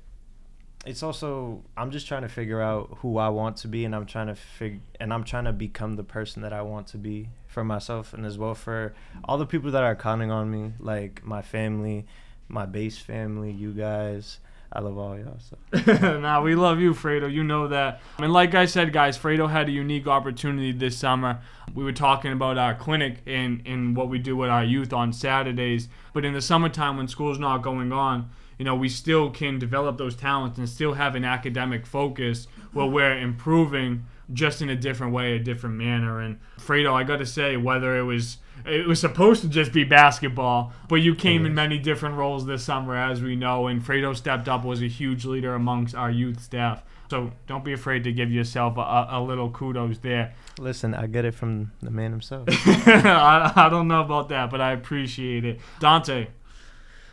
it's 0.86 1.02
also 1.02 1.62
I'm 1.76 1.90
just 1.90 2.06
trying 2.08 2.22
to 2.22 2.28
figure 2.28 2.62
out 2.62 2.98
who 2.98 3.18
I 3.18 3.28
want 3.28 3.58
to 3.58 3.68
be, 3.68 3.84
and 3.84 3.94
I'm 3.94 4.06
trying 4.06 4.28
to 4.28 4.34
fig 4.34 4.80
and 4.98 5.12
I'm 5.12 5.24
trying 5.24 5.44
to 5.44 5.52
become 5.52 5.96
the 5.96 6.04
person 6.04 6.42
that 6.42 6.52
I 6.52 6.62
want 6.62 6.86
to 6.88 6.96
be 6.96 7.28
for 7.46 7.62
myself, 7.62 8.14
and 8.14 8.24
as 8.24 8.38
well 8.38 8.54
for 8.54 8.94
all 9.24 9.36
the 9.36 9.46
people 9.46 9.70
that 9.72 9.82
are 9.82 9.94
counting 9.94 10.30
on 10.30 10.50
me, 10.50 10.72
like 10.78 11.22
my 11.24 11.42
family, 11.42 12.06
my 12.48 12.66
base 12.66 12.98
family, 12.98 13.50
you 13.50 13.72
guys. 13.72 14.38
I 14.74 14.80
love 14.80 14.96
all 14.96 15.18
y'all. 15.18 15.38
So. 15.38 16.18
nah, 16.18 16.40
we 16.40 16.54
love 16.54 16.80
you, 16.80 16.94
Fredo. 16.94 17.30
You 17.30 17.44
know 17.44 17.68
that. 17.68 18.00
And 18.18 18.32
like 18.32 18.54
I 18.54 18.64
said, 18.64 18.92
guys, 18.92 19.18
Fredo 19.18 19.50
had 19.50 19.68
a 19.68 19.72
unique 19.72 20.06
opportunity 20.06 20.72
this 20.72 20.96
summer. 20.96 21.40
We 21.74 21.84
were 21.84 21.92
talking 21.92 22.32
about 22.32 22.56
our 22.56 22.74
clinic 22.74 23.18
and, 23.26 23.62
and 23.66 23.94
what 23.94 24.08
we 24.08 24.18
do 24.18 24.34
with 24.34 24.48
our 24.48 24.64
youth 24.64 24.92
on 24.92 25.12
Saturdays. 25.12 25.88
But 26.14 26.24
in 26.24 26.32
the 26.32 26.40
summertime, 26.40 26.96
when 26.96 27.06
school's 27.06 27.38
not 27.38 27.58
going 27.58 27.92
on, 27.92 28.30
you 28.58 28.64
know, 28.64 28.74
we 28.74 28.88
still 28.88 29.30
can 29.30 29.58
develop 29.58 29.98
those 29.98 30.14
talents 30.14 30.58
and 30.58 30.68
still 30.68 30.94
have 30.94 31.14
an 31.14 31.24
academic 31.24 31.86
focus 31.86 32.46
where 32.72 32.86
we're 32.86 33.18
improving 33.18 34.04
just 34.32 34.62
in 34.62 34.70
a 34.70 34.76
different 34.76 35.12
way, 35.12 35.36
a 35.36 35.38
different 35.38 35.76
manner. 35.76 36.20
And 36.20 36.38
Fredo, 36.58 36.92
I 36.92 37.04
got 37.04 37.18
to 37.18 37.26
say, 37.26 37.56
whether 37.56 37.96
it 37.96 38.02
was 38.02 38.38
it 38.64 38.86
was 38.86 39.00
supposed 39.00 39.42
to 39.42 39.48
just 39.48 39.72
be 39.72 39.84
basketball, 39.84 40.72
but 40.88 40.96
you 40.96 41.14
came 41.14 41.44
in 41.44 41.54
many 41.54 41.78
different 41.78 42.16
roles 42.16 42.46
this 42.46 42.62
summer, 42.62 42.96
as 42.96 43.20
we 43.20 43.34
know. 43.34 43.66
And 43.66 43.82
Fredo 43.82 44.14
stepped 44.16 44.48
up, 44.48 44.64
was 44.64 44.82
a 44.82 44.88
huge 44.88 45.24
leader 45.24 45.54
amongst 45.54 45.94
our 45.94 46.10
youth 46.10 46.40
staff. 46.40 46.82
So 47.10 47.32
don't 47.46 47.64
be 47.64 47.72
afraid 47.72 48.04
to 48.04 48.12
give 48.12 48.30
yourself 48.30 48.78
a, 48.78 49.08
a 49.10 49.20
little 49.20 49.50
kudos 49.50 49.98
there. 49.98 50.32
Listen, 50.58 50.94
I 50.94 51.06
get 51.06 51.24
it 51.24 51.34
from 51.34 51.72
the 51.82 51.90
man 51.90 52.10
himself. 52.10 52.44
I, 52.48 53.52
I 53.54 53.68
don't 53.68 53.88
know 53.88 54.00
about 54.00 54.28
that, 54.30 54.48
but 54.48 54.60
I 54.60 54.72
appreciate 54.72 55.44
it. 55.44 55.60
Dante, 55.78 56.28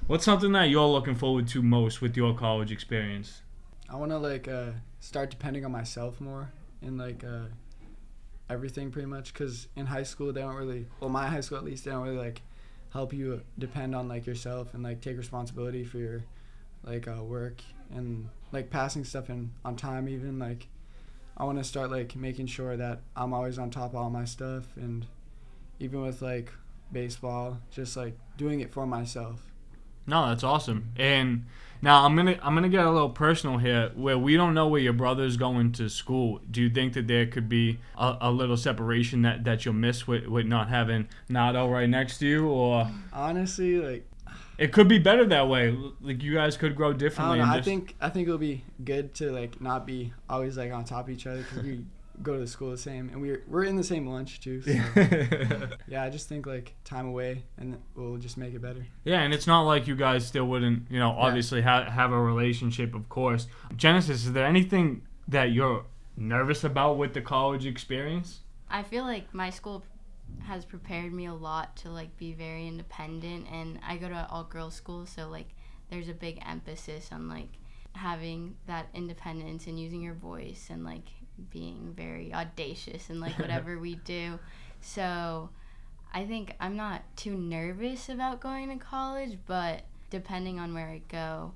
what's 0.10 0.26
something 0.26 0.52
that 0.54 0.72
you're 0.72 0.88
looking 0.88 1.14
forward 1.14 1.48
to 1.48 1.62
most 1.62 2.02
with 2.02 2.18
your 2.18 2.34
college 2.34 2.72
experience? 2.72 3.44
I 3.88 3.96
want 3.96 4.12
to 4.12 4.18
like 4.18 4.48
uh, 4.48 4.72
start 5.00 5.30
depending 5.30 5.64
on 5.66 5.72
myself 5.72 6.20
more 6.20 6.50
and 6.82 6.98
like 6.98 7.24
uh, 7.24 7.46
everything 8.50 8.90
pretty 8.90 9.06
much 9.06 9.32
because 9.32 9.68
in 9.76 9.86
high 9.86 10.02
school 10.02 10.34
they 10.34 10.42
don't 10.42 10.56
really 10.56 10.88
well 11.00 11.12
my 11.12 11.28
high 11.28 11.42
school 11.42 11.60
at 11.60 11.64
least 11.64 11.86
they 11.86 11.92
don't 11.92 12.02
really 12.02 12.18
like 12.18 12.42
help 12.92 13.14
you 13.14 13.42
depend 13.60 13.94
on 13.94 14.08
like 14.08 14.26
yourself 14.26 14.74
and 14.74 14.82
like 14.82 15.00
take 15.00 15.16
responsibility 15.16 15.84
for 15.84 16.00
your 16.00 16.24
like 16.84 17.08
uh, 17.08 17.24
work 17.24 17.62
and 17.92 18.28
like 18.52 18.72
passing 18.72 19.04
stuff 19.04 19.30
in 19.30 19.52
on 19.64 19.76
time 19.76 20.10
even 20.10 20.40
like 20.40 20.68
I 21.38 21.44
want 21.44 21.60
to 21.60 21.64
start 21.64 21.92
like 21.92 22.16
making 22.16 22.48
sure 22.48 22.76
that 22.76 23.02
I'm 23.16 23.32
always 23.32 23.60
on 23.60 23.70
top 23.70 23.92
of 23.92 23.96
all 23.98 24.10
my 24.10 24.26
stuff 24.26 24.66
and 24.76 25.06
even 25.80 26.02
with 26.02 26.24
like 26.24 26.52
baseball 26.92 27.60
just 27.70 27.96
like 27.96 28.18
doing 28.38 28.62
it 28.62 28.74
for 28.74 28.88
myself 28.88 29.49
No, 30.10 30.28
that's 30.28 30.44
awesome. 30.44 30.92
And 30.98 31.46
now 31.82 32.04
I'm 32.04 32.16
gonna 32.16 32.38
I'm 32.42 32.56
gonna 32.56 32.68
get 32.68 32.86
a 32.86 32.92
little 32.92 33.10
personal 33.10 33.58
here, 33.58 33.92
where 33.96 34.18
we 34.18 34.36
don't 34.36 34.54
know 34.54 34.68
where 34.68 34.82
your 34.82 34.94
brother's 34.94 35.38
going 35.38 35.72
to 35.74 35.90
school. 35.90 36.42
Do 36.50 36.62
you 36.62 36.70
think 36.70 36.94
that 36.94 37.08
there 37.08 37.26
could 37.26 37.48
be 37.48 37.80
a, 37.98 38.18
a 38.22 38.32
little 38.32 38.58
separation 38.58 39.22
that, 39.22 39.44
that 39.46 39.64
you'll 39.64 39.76
miss 39.76 40.08
with, 40.08 40.26
with 40.28 40.46
not 40.46 40.70
having 40.70 41.08
Nato 41.30 41.70
right 41.70 41.88
next 41.88 42.18
to 42.20 42.28
you, 42.28 42.48
or 42.48 42.90
honestly 43.14 43.80
like 43.80 44.06
it 44.58 44.74
could 44.74 44.88
be 44.88 45.00
better 45.00 45.26
that 45.28 45.48
way? 45.48 45.78
Like 46.02 46.22
you 46.22 46.34
guys 46.34 46.58
could 46.58 46.76
grow 46.76 46.90
I 46.90 46.94
differently. 46.94 47.38
know. 47.38 47.44
and 47.44 47.52
I 47.52 47.62
think 47.62 47.96
I 48.02 48.10
think 48.10 48.28
it'll 48.28 48.40
be 48.40 48.64
good 48.84 49.14
to 49.16 49.32
like 49.32 49.62
not 49.62 49.86
be 49.86 50.12
always 50.30 50.58
like 50.58 50.74
on 50.74 50.84
top 50.84 51.06
of 51.06 51.12
each 51.12 51.28
other 51.28 51.44
because 51.44 51.64
we 51.64 51.86
go 52.22 52.34
to 52.34 52.40
the 52.40 52.48
school 52.48 52.72
the 52.72 52.78
same 52.78 53.10
and 53.10 53.22
we're 53.22 53.44
we're 53.48 53.64
in 53.64 53.76
the 53.76 53.84
same 53.84 54.08
lunch 54.08 54.42
too. 54.42 54.62
So 54.62 54.72
yeah, 55.88 56.04
I 56.04 56.10
just 56.10 56.28
think 56.28 56.46
like 56.46 56.76
time 56.84 57.08
away 57.08 57.44
and 57.58 57.78
we'll 57.96 58.18
just 58.18 58.38
make 58.38 58.54
it 58.54 58.62
better. 58.62 58.86
Yeah, 59.04 59.22
and 59.22 59.34
it's 59.34 59.48
not 59.48 59.62
like 59.64 59.88
you 59.88 59.96
guys 59.96 60.26
still 60.26 60.46
wouldn't, 60.46 60.90
you 60.90 61.00
know, 61.00 61.12
obviously 61.12 61.62
ha- 61.62 61.90
have 61.90 62.12
a 62.12 62.20
relationship, 62.20 62.94
of 62.94 63.10
course. 63.10 63.48
Genesis, 63.76 64.26
is 64.26 64.34
there 64.34 64.46
anything 64.46 65.04
that 65.28 65.52
you're 65.52 65.86
nervous 66.18 66.64
about 66.64 66.98
with 66.98 67.14
the 67.14 67.22
college 67.22 67.66
experience? 67.66 68.42
I 68.70 68.84
feel 68.84 69.04
like 69.04 69.34
my 69.34 69.50
school 69.50 69.84
has 70.44 70.66
prepared 70.66 71.14
me 71.14 71.26
a 71.26 71.34
lot 71.34 71.76
to 71.78 71.90
like 71.90 72.16
be 72.18 72.34
very 72.34 72.68
independent 72.68 73.48
and 73.52 73.80
I 73.88 73.98
go 73.98 74.10
to 74.10 74.28
all 74.30 74.44
girls 74.44 74.76
school 74.76 75.06
so 75.06 75.28
like 75.28 75.48
there's 75.90 76.08
a 76.08 76.14
big 76.14 76.40
emphasis 76.48 77.10
on 77.12 77.28
like 77.28 77.50
having 77.94 78.56
that 78.68 78.88
independence 78.94 79.68
and 79.68 79.80
using 79.80 80.02
your 80.02 80.14
voice 80.14 80.68
and 80.70 80.84
like 80.84 81.08
being 81.52 81.94
very 81.96 82.34
audacious 82.34 83.10
and 83.10 83.20
like 83.20 83.38
whatever 83.40 83.78
we 83.80 83.96
do. 84.06 84.40
So 84.82 85.50
I 86.14 86.26
think 86.26 86.56
I'm 86.60 86.76
not 86.76 87.02
too 87.16 87.36
nervous 87.36 88.10
about 88.10 88.40
going 88.42 88.70
to 88.70 88.84
college, 88.84 89.38
but 89.46 89.84
depending 90.10 90.60
on 90.60 90.74
where 90.74 90.88
I 90.88 91.02
go, 91.10 91.54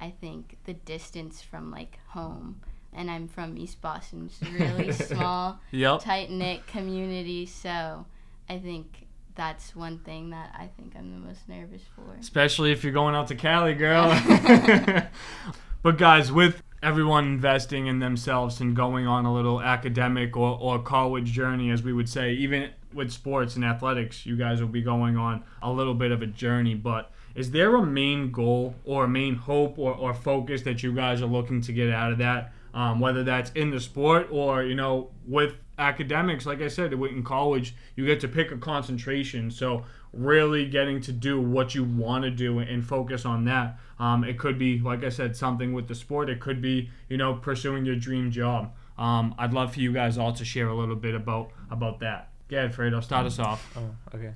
I 0.00 0.10
think 0.20 0.56
the 0.64 0.74
distance 0.74 1.40
from 1.40 1.70
like 1.70 1.98
home 2.08 2.60
and 2.92 3.10
I'm 3.10 3.26
from 3.26 3.58
East 3.58 3.80
Boston, 3.82 4.30
is 4.30 4.48
a 4.48 4.52
really 4.52 4.92
small, 4.92 5.58
Yep. 5.72 6.02
tight 6.02 6.30
knit 6.30 6.66
community. 6.66 7.44
So 7.46 8.06
I 8.48 8.58
think 8.58 9.03
that's 9.34 9.74
one 9.74 9.98
thing 9.98 10.30
that 10.30 10.54
I 10.56 10.68
think 10.76 10.94
I'm 10.96 11.10
the 11.10 11.26
most 11.26 11.48
nervous 11.48 11.82
for. 11.94 12.14
Especially 12.18 12.72
if 12.72 12.84
you're 12.84 12.92
going 12.92 13.14
out 13.14 13.28
to 13.28 13.34
Cali, 13.34 13.74
girl. 13.74 14.08
but 15.82 15.98
guys, 15.98 16.30
with 16.30 16.62
everyone 16.82 17.24
investing 17.24 17.86
in 17.86 17.98
themselves 17.98 18.60
and 18.60 18.76
going 18.76 19.06
on 19.06 19.24
a 19.24 19.34
little 19.34 19.60
academic 19.60 20.36
or, 20.36 20.58
or 20.60 20.82
college 20.82 21.32
journey, 21.32 21.70
as 21.70 21.82
we 21.82 21.92
would 21.92 22.08
say, 22.08 22.32
even 22.34 22.70
with 22.92 23.10
sports 23.10 23.56
and 23.56 23.64
athletics, 23.64 24.24
you 24.24 24.36
guys 24.36 24.60
will 24.60 24.68
be 24.68 24.82
going 24.82 25.16
on 25.16 25.42
a 25.62 25.72
little 25.72 25.94
bit 25.94 26.12
of 26.12 26.22
a 26.22 26.26
journey. 26.26 26.74
But 26.74 27.10
is 27.34 27.50
there 27.50 27.74
a 27.74 27.84
main 27.84 28.30
goal 28.30 28.74
or 28.84 29.04
a 29.04 29.08
main 29.08 29.34
hope 29.34 29.78
or, 29.78 29.94
or 29.94 30.14
focus 30.14 30.62
that 30.62 30.82
you 30.82 30.92
guys 30.94 31.22
are 31.22 31.26
looking 31.26 31.60
to 31.62 31.72
get 31.72 31.90
out 31.90 32.12
of 32.12 32.18
that? 32.18 32.52
Um, 32.72 32.98
whether 32.98 33.22
that's 33.22 33.50
in 33.52 33.70
the 33.70 33.80
sport 33.80 34.28
or, 34.30 34.62
you 34.64 34.74
know, 34.74 35.10
with 35.26 35.54
academics, 35.78 36.46
like 36.46 36.60
I 36.60 36.68
said, 36.68 36.92
in 36.92 37.22
college, 37.22 37.74
you 37.96 38.06
get 38.06 38.20
to 38.20 38.28
pick 38.28 38.52
a 38.52 38.56
concentration. 38.56 39.50
So 39.50 39.84
really 40.12 40.66
getting 40.66 41.00
to 41.02 41.12
do 41.12 41.40
what 41.40 41.74
you 41.74 41.84
want 41.84 42.24
to 42.24 42.30
do 42.30 42.58
and 42.58 42.84
focus 42.84 43.24
on 43.24 43.44
that. 43.46 43.78
Um, 43.98 44.24
it 44.24 44.38
could 44.38 44.58
be, 44.58 44.78
like 44.78 45.04
I 45.04 45.08
said, 45.08 45.36
something 45.36 45.72
with 45.72 45.88
the 45.88 45.94
sport. 45.94 46.30
It 46.30 46.40
could 46.40 46.60
be, 46.60 46.90
you 47.08 47.16
know, 47.16 47.34
pursuing 47.34 47.84
your 47.84 47.96
dream 47.96 48.30
job. 48.30 48.72
Um, 48.96 49.34
I'd 49.38 49.52
love 49.52 49.74
for 49.74 49.80
you 49.80 49.92
guys 49.92 50.18
all 50.18 50.32
to 50.32 50.44
share 50.44 50.68
a 50.68 50.74
little 50.74 50.96
bit 50.96 51.14
about 51.14 51.50
about 51.70 51.98
that. 52.00 52.30
Go 52.48 52.58
ahead, 52.58 52.72
Fredo. 52.72 53.02
Start 53.02 53.26
us 53.26 53.38
off. 53.38 53.76
Oh, 53.76 54.16
okay. 54.16 54.34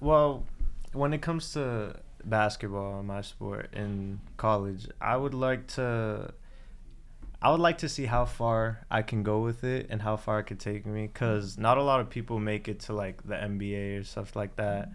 Well, 0.00 0.44
when 0.92 1.12
it 1.12 1.20
comes 1.20 1.52
to 1.52 1.96
basketball, 2.24 3.02
my 3.02 3.20
sport 3.20 3.70
in 3.74 4.20
college, 4.36 4.88
I 5.00 5.16
would 5.16 5.34
like 5.34 5.66
to 5.68 6.32
I 7.42 7.50
would 7.50 7.60
like 7.60 7.78
to 7.78 7.88
see 7.88 8.06
how 8.06 8.24
far 8.24 8.86
I 8.90 9.02
can 9.02 9.22
go 9.22 9.40
with 9.40 9.64
it 9.64 9.86
and 9.90 10.00
how 10.00 10.16
far 10.16 10.38
it 10.40 10.44
could 10.44 10.60
take 10.60 10.86
me 10.86 11.08
cuz 11.08 11.58
not 11.58 11.76
a 11.76 11.82
lot 11.82 12.00
of 12.00 12.08
people 12.08 12.38
make 12.38 12.68
it 12.68 12.80
to 12.80 12.92
like 12.92 13.22
the 13.24 13.34
NBA 13.34 14.00
or 14.00 14.04
stuff 14.04 14.36
like 14.36 14.56
that. 14.56 14.90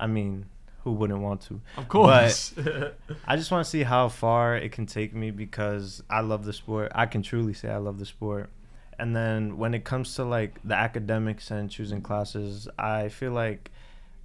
I 0.00 0.06
mean, 0.06 0.46
who 0.84 0.92
wouldn't 0.92 1.20
want 1.20 1.42
to? 1.42 1.60
Of 1.76 1.88
course. 1.88 2.54
I 3.26 3.36
just 3.36 3.50
want 3.50 3.64
to 3.64 3.70
see 3.70 3.82
how 3.82 4.08
far 4.08 4.56
it 4.56 4.72
can 4.72 4.86
take 4.86 5.14
me 5.14 5.30
because 5.30 6.02
I 6.10 6.20
love 6.20 6.44
the 6.44 6.52
sport. 6.52 6.90
I 6.94 7.06
can 7.06 7.22
truly 7.22 7.52
say 7.52 7.68
I 7.70 7.76
love 7.76 7.98
the 7.98 8.06
sport. 8.06 8.50
And 8.98 9.14
then 9.14 9.58
when 9.58 9.74
it 9.74 9.84
comes 9.84 10.14
to 10.16 10.24
like 10.24 10.60
the 10.64 10.74
academics 10.74 11.50
and 11.50 11.70
choosing 11.70 12.02
classes, 12.02 12.68
I 12.78 13.08
feel 13.10 13.32
like 13.32 13.70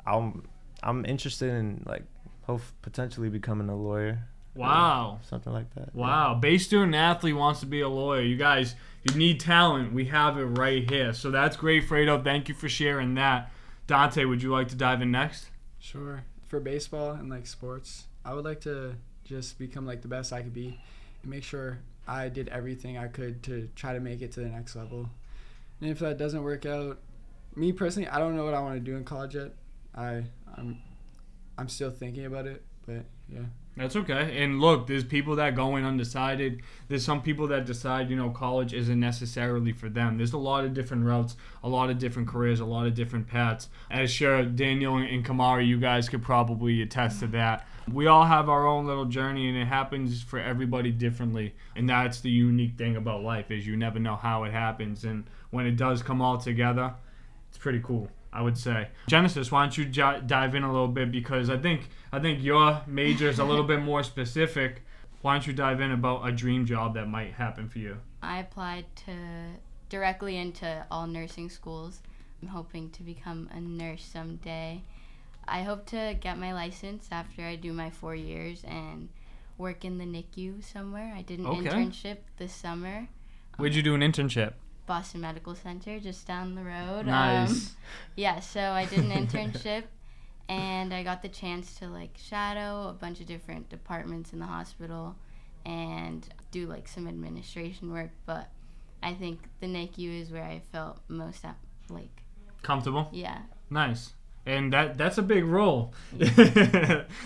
I'm 0.05 0.47
I'm 0.81 1.05
interested 1.05 1.49
in 1.49 1.83
like 1.85 2.03
hope 2.43 2.61
potentially 2.81 3.29
becoming 3.29 3.69
a 3.69 3.75
lawyer. 3.75 4.27
Wow. 4.57 5.19
Something 5.23 5.53
like 5.53 5.73
that. 5.75 5.89
yeah. 5.93 6.01
Wow. 6.01 6.35
Bay 6.35 6.57
student 6.57 6.95
athlete 6.95 7.35
wants 7.35 7.59
to 7.61 7.65
be 7.65 7.81
a 7.81 7.89
lawyer. 7.89 8.21
You 8.21 8.37
guys, 8.37 8.75
you 9.03 9.15
need 9.15 9.39
talent. 9.39 9.93
We 9.93 10.05
have 10.05 10.37
it 10.37 10.45
right 10.45 10.89
here. 10.89 11.13
So 11.13 11.31
that's 11.31 11.55
great, 11.55 11.87
Fredo. 11.87 12.23
Thank 12.23 12.49
you 12.49 12.55
for 12.55 12.69
sharing 12.69 13.15
that. 13.15 13.51
Dante, 13.87 14.25
would 14.25 14.41
you 14.43 14.51
like 14.51 14.67
to 14.69 14.75
dive 14.75 15.01
in 15.01 15.11
next? 15.11 15.47
Sure. 15.79 16.23
For 16.47 16.59
baseball 16.59 17.11
and 17.11 17.29
like 17.29 17.47
sports, 17.47 18.05
I 18.25 18.33
would 18.33 18.45
like 18.45 18.61
to 18.61 18.95
just 19.23 19.57
become 19.59 19.85
like 19.85 20.01
the 20.01 20.07
best 20.07 20.33
I 20.33 20.41
could 20.41 20.53
be 20.53 20.79
and 21.21 21.31
make 21.31 21.43
sure 21.43 21.79
I 22.07 22.29
did 22.29 22.47
everything 22.49 22.97
I 22.97 23.07
could 23.07 23.43
to 23.43 23.69
try 23.75 23.93
to 23.93 23.99
make 23.99 24.21
it 24.21 24.31
to 24.33 24.39
the 24.39 24.47
next 24.47 24.75
level. 24.75 25.09
And 25.81 25.89
if 25.89 25.99
that 25.99 26.17
doesn't 26.17 26.43
work 26.43 26.65
out, 26.65 26.99
me 27.55 27.71
personally, 27.71 28.07
I 28.07 28.19
don't 28.19 28.35
know 28.35 28.45
what 28.45 28.53
I 28.53 28.59
want 28.59 28.75
to 28.75 28.79
do 28.79 28.95
in 28.95 29.03
college 29.03 29.35
yet. 29.35 29.51
I 29.95 30.23
I'm 30.55 30.79
I'm 31.57 31.69
still 31.69 31.91
thinking 31.91 32.25
about 32.25 32.45
it, 32.45 32.63
but 32.85 33.03
yeah. 33.29 33.45
That's 33.77 33.95
okay. 33.95 34.43
And 34.43 34.59
look, 34.59 34.87
there's 34.87 35.03
people 35.03 35.35
that 35.35 35.55
go 35.55 35.75
in 35.75 35.85
undecided. 35.85 36.63
There's 36.87 37.05
some 37.05 37.21
people 37.21 37.47
that 37.49 37.67
decide, 37.67 38.09
you 38.09 38.15
know, 38.15 38.31
college 38.31 38.73
isn't 38.73 38.99
necessarily 38.99 39.71
for 39.71 39.87
them. 39.87 40.17
There's 40.17 40.33
a 40.33 40.37
lot 40.39 40.65
of 40.65 40.73
different 40.73 41.05
routes, 41.05 41.35
a 41.63 41.69
lot 41.69 41.91
of 41.91 41.99
different 41.99 42.27
careers, 42.27 42.59
a 42.59 42.65
lot 42.65 42.87
of 42.87 42.95
different 42.95 43.27
paths. 43.27 43.69
As 43.91 44.09
sure, 44.09 44.43
Daniel 44.43 44.97
and 44.97 45.23
Kamara, 45.23 45.65
you 45.65 45.79
guys 45.79 46.09
could 46.09 46.23
probably 46.23 46.81
attest 46.81 47.19
to 47.19 47.27
that. 47.27 47.67
We 47.91 48.07
all 48.07 48.25
have 48.25 48.49
our 48.49 48.65
own 48.65 48.87
little 48.87 49.05
journey, 49.05 49.47
and 49.47 49.55
it 49.55 49.67
happens 49.67 50.23
for 50.23 50.39
everybody 50.39 50.91
differently. 50.91 51.53
And 51.75 51.87
that's 51.87 52.19
the 52.19 52.31
unique 52.31 52.79
thing 52.79 52.95
about 52.95 53.21
life 53.21 53.51
is 53.51 53.67
you 53.67 53.77
never 53.77 53.99
know 53.99 54.15
how 54.15 54.43
it 54.45 54.53
happens. 54.53 55.03
And 55.03 55.25
when 55.51 55.67
it 55.67 55.77
does 55.77 56.01
come 56.01 56.19
all 56.19 56.39
together, 56.39 56.95
it's 57.49 57.59
pretty 57.59 57.81
cool. 57.83 58.09
I 58.37 58.41
would 58.41 58.57
say. 58.57 58.89
Genesis, 59.07 59.51
why 59.51 59.63
don't 59.63 59.75
you 59.77 59.85
j- 59.85 60.21
dive 60.25 60.53
in 60.53 60.63
a 60.63 60.71
little 60.71 60.87
bit 60.87 61.11
because 61.11 61.49
I 61.49 61.57
think 61.57 61.89
I 62.11 62.19
think 62.19 62.43
your 62.43 62.81
major 62.85 63.27
is 63.29 63.39
a 63.39 63.43
little 63.43 63.63
bit 63.63 63.81
more 63.81 64.03
specific. 64.03 64.83
Why 65.23 65.33
don't 65.33 65.47
you 65.47 65.53
dive 65.53 65.81
in 65.81 65.91
about 65.91 66.27
a 66.27 66.31
dream 66.31 66.65
job 66.67 66.93
that 66.93 67.07
might 67.07 67.33
happen 67.33 67.67
for 67.67 67.79
you? 67.79 67.97
I 68.21 68.37
applied 68.37 68.85
to 69.07 69.13
directly 69.89 70.37
into 70.37 70.85
all 70.91 71.07
nursing 71.07 71.49
schools. 71.49 72.01
I'm 72.41 72.49
hoping 72.49 72.91
to 72.91 73.01
become 73.03 73.49
a 73.51 73.59
nurse 73.59 74.03
someday. 74.03 74.83
I 75.47 75.63
hope 75.63 75.87
to 75.87 76.15
get 76.21 76.37
my 76.37 76.53
license 76.53 77.07
after 77.11 77.41
I 77.41 77.55
do 77.55 77.73
my 77.73 77.89
four 77.89 78.13
years 78.15 78.63
and 78.65 79.09
work 79.57 79.83
in 79.83 79.97
the 79.97 80.05
NICU 80.05 80.63
somewhere. 80.63 81.11
I 81.17 81.23
did 81.23 81.39
an 81.39 81.47
Okay. 81.47 81.69
internship 81.69 82.17
this 82.37 82.53
summer, 82.53 83.07
Where'd 83.57 83.73
you 83.73 83.81
do 83.81 83.95
an 83.95 84.01
internship? 84.01 84.53
Boston 84.87 85.21
Medical 85.21 85.53
Center, 85.53 85.99
just 85.99 86.25
down 86.25 86.55
the 86.55 86.63
road. 86.63 87.01
Um, 87.01 87.05
Nice. 87.05 87.75
yeah, 88.15 88.39
so 88.39 88.59
I 88.61 88.85
did 88.85 88.99
an 88.99 89.11
internship 89.27 89.83
and 90.49 90.93
I 90.93 91.03
got 91.03 91.21
the 91.21 91.29
chance 91.29 91.75
to 91.75 91.87
like 91.87 92.17
shadow 92.17 92.87
a 92.89 92.93
bunch 92.93 93.19
of 93.19 93.27
different 93.27 93.69
departments 93.69 94.33
in 94.33 94.39
the 94.39 94.45
hospital 94.45 95.15
and 95.65 96.27
do 96.51 96.65
like 96.65 96.87
some 96.87 97.07
administration 97.07 97.91
work, 97.91 98.11
but 98.25 98.49
I 99.03 99.13
think 99.13 99.39
the 99.59 99.67
NICU 99.67 100.21
is 100.21 100.31
where 100.31 100.43
I 100.43 100.61
felt 100.71 100.99
most 101.07 101.43
at, 101.45 101.57
like 101.89 102.23
Comfortable. 102.63 103.09
yeah. 103.11 103.39
Nice. 103.69 104.13
And 104.45 104.71
that 104.71 104.97
that's 104.97 105.17
a 105.17 105.21
big 105.21 105.43
role. 105.43 105.93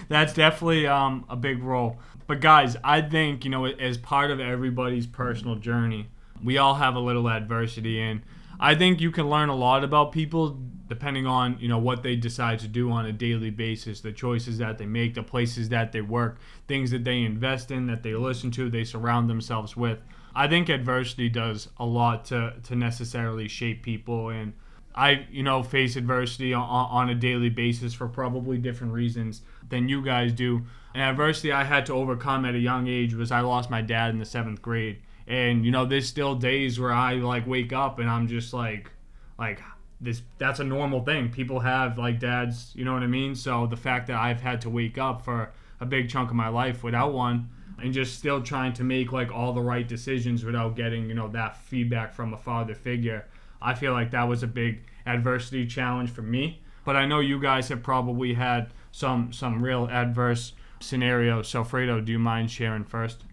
that's 0.09 0.33
definitely 0.33 0.87
um, 0.87 1.23
a 1.29 1.35
big 1.35 1.61
role. 1.61 1.99
But 2.25 2.39
guys, 2.41 2.75
I 2.83 3.01
think 3.01 3.45
you 3.45 3.51
know 3.51 3.65
as 3.65 3.97
part 3.99 4.31
of 4.31 4.39
everybody's 4.39 5.05
personal 5.05 5.55
journey, 5.55 6.09
we 6.43 6.57
all 6.57 6.75
have 6.75 6.95
a 6.95 6.99
little 6.99 7.29
adversity, 7.29 8.01
and 8.01 8.21
I 8.59 8.75
think 8.75 9.01
you 9.01 9.11
can 9.11 9.29
learn 9.29 9.49
a 9.49 9.55
lot 9.55 9.83
about 9.83 10.11
people 10.11 10.59
depending 10.87 11.25
on 11.25 11.57
you 11.57 11.69
know 11.69 11.77
what 11.77 12.03
they 12.03 12.17
decide 12.17 12.59
to 12.59 12.67
do 12.67 12.91
on 12.91 13.05
a 13.05 13.13
daily 13.13 13.49
basis, 13.49 14.01
the 14.01 14.11
choices 14.11 14.57
that 14.57 14.77
they 14.77 14.85
make, 14.85 15.13
the 15.13 15.23
places 15.23 15.69
that 15.69 15.93
they 15.93 16.01
work, 16.01 16.37
things 16.67 16.91
that 16.91 17.05
they 17.05 17.21
invest 17.21 17.71
in, 17.71 17.87
that 17.87 18.03
they 18.03 18.13
listen 18.13 18.51
to, 18.51 18.69
they 18.69 18.83
surround 18.83 19.29
themselves 19.29 19.77
with. 19.77 19.99
I 20.35 20.47
think 20.47 20.67
adversity 20.67 21.29
does 21.29 21.69
a 21.77 21.85
lot 21.85 22.25
to 22.25 22.55
to 22.63 22.75
necessarily 22.75 23.47
shape 23.47 23.83
people 23.83 24.29
and. 24.29 24.53
I, 24.93 25.25
you 25.31 25.41
know, 25.41 25.63
face 25.63 25.95
adversity 25.95 26.53
on, 26.53 26.67
on 26.67 27.09
a 27.09 27.15
daily 27.15 27.47
basis 27.47 27.93
for 27.93 28.09
probably 28.09 28.57
different 28.57 28.91
reasons 28.91 29.41
than 29.69 29.87
you 29.87 30.03
guys 30.03 30.33
do. 30.33 30.63
And 30.93 31.01
adversity 31.01 31.53
I 31.53 31.63
had 31.63 31.85
to 31.85 31.93
overcome 31.93 32.43
at 32.43 32.55
a 32.55 32.59
young 32.59 32.89
age 32.89 33.13
was 33.13 33.31
I 33.31 33.39
lost 33.39 33.69
my 33.69 33.81
dad 33.81 34.09
in 34.09 34.19
the 34.19 34.25
seventh 34.25 34.61
grade. 34.61 34.97
And 35.31 35.65
you 35.65 35.71
know, 35.71 35.85
there's 35.85 36.07
still 36.07 36.35
days 36.35 36.77
where 36.77 36.91
I 36.91 37.13
like 37.13 37.47
wake 37.47 37.71
up 37.71 37.99
and 37.99 38.09
I'm 38.09 38.27
just 38.27 38.53
like, 38.53 38.91
like 39.39 39.61
this. 40.01 40.21
That's 40.37 40.59
a 40.59 40.63
normal 40.65 41.05
thing. 41.05 41.29
People 41.29 41.61
have 41.61 41.97
like 41.97 42.19
dads. 42.19 42.73
You 42.75 42.83
know 42.83 42.91
what 42.93 43.01
I 43.01 43.07
mean? 43.07 43.33
So 43.33 43.65
the 43.65 43.77
fact 43.77 44.07
that 44.07 44.17
I've 44.17 44.41
had 44.41 44.59
to 44.61 44.69
wake 44.69 44.97
up 44.97 45.23
for 45.23 45.53
a 45.79 45.85
big 45.85 46.09
chunk 46.09 46.29
of 46.29 46.35
my 46.35 46.49
life 46.49 46.83
without 46.83 47.13
one 47.13 47.49
and 47.81 47.93
just 47.93 48.19
still 48.19 48.41
trying 48.41 48.73
to 48.73 48.83
make 48.83 49.13
like 49.13 49.31
all 49.31 49.53
the 49.53 49.61
right 49.61 49.87
decisions 49.87 50.43
without 50.43 50.75
getting 50.75 51.07
you 51.07 51.15
know 51.15 51.27
that 51.29 51.57
feedback 51.57 52.13
from 52.13 52.31
a 52.31 52.37
father 52.37 52.75
figure 52.75 53.25
i 53.59 53.73
feel 53.73 53.91
like 53.91 54.11
that 54.11 54.27
was 54.27 54.43
a 54.43 54.47
big 54.47 54.83
adversity 55.07 55.65
challenge 55.65 56.11
for 56.11 56.21
me 56.21 56.61
but 56.85 56.95
i 56.95 57.07
know 57.07 57.19
you 57.19 57.41
guys 57.41 57.69
have 57.69 57.81
probably 57.81 58.35
had 58.35 58.71
some 58.91 59.33
some 59.33 59.63
real 59.63 59.87
adverse 59.89 60.53
scenarios 60.79 61.47
so 61.47 61.63
fredo 61.63 62.03
do 62.05 62.11
you 62.11 62.19
mind 62.19 62.51
sharing 62.51 62.83
first 62.83 63.23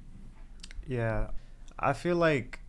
Yeah, 0.88 1.28
I 1.78 1.92
feel 1.92 2.16
like 2.16 2.60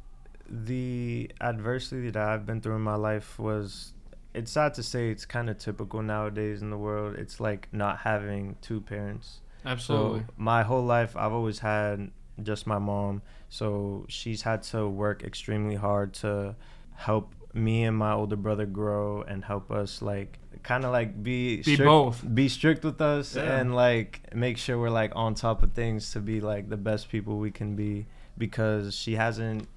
the 0.47 1.29
adversity 1.41 2.09
that 2.11 2.21
I've 2.27 2.45
been 2.45 2.61
through 2.61 2.75
in 2.75 2.81
my 2.81 2.95
life 2.95 3.37
was. 3.39 3.93
It's 4.33 4.51
sad 4.51 4.75
to 4.75 4.83
say 4.83 5.09
it's 5.09 5.25
kind 5.25 5.49
of 5.49 5.57
typical 5.57 6.03
nowadays 6.03 6.61
in 6.61 6.69
the 6.69 6.77
world. 6.77 7.15
It's 7.15 7.39
like 7.39 7.67
not 7.71 7.97
having 7.99 8.57
two 8.61 8.79
parents. 8.81 9.39
absolutely 9.65 10.19
So 10.19 10.25
my 10.37 10.61
whole 10.63 10.83
life, 10.83 11.17
I've 11.17 11.33
always 11.33 11.59
had 11.59 12.11
just 12.43 12.67
my 12.67 12.77
mom. 12.77 13.23
So 13.49 14.05
she's 14.07 14.43
had 14.43 14.61
to 14.63 14.87
work 14.87 15.23
extremely 15.23 15.75
hard 15.75 16.13
to 16.15 16.55
help 16.95 17.33
me 17.55 17.83
and 17.85 17.97
my 17.97 18.13
older 18.13 18.35
brother 18.35 18.67
grow 18.67 19.23
and 19.23 19.43
help 19.43 19.71
us 19.71 20.03
like 20.03 20.37
kind 20.61 20.85
of 20.85 20.91
like 20.91 21.23
be 21.23 21.57
Be 21.57 21.63
strict, 21.63 21.83
both. 21.83 22.35
be 22.35 22.47
strict 22.47 22.83
with 22.85 23.01
us 23.01 23.35
Yeah. 23.35 23.57
and 23.59 23.73
like 23.75 24.33
make 24.35 24.59
sure 24.59 24.77
we're 24.79 24.91
like 24.91 25.11
on 25.15 25.33
top 25.33 25.63
of 25.63 25.73
things 25.73 26.11
to 26.11 26.19
be 26.19 26.39
like 26.39 26.69
the 26.69 26.77
best 26.77 27.09
people 27.09 27.39
we 27.39 27.49
can 27.49 27.75
be 27.75 28.05
because 28.39 28.95
she 28.95 29.15
hasn't 29.15 29.67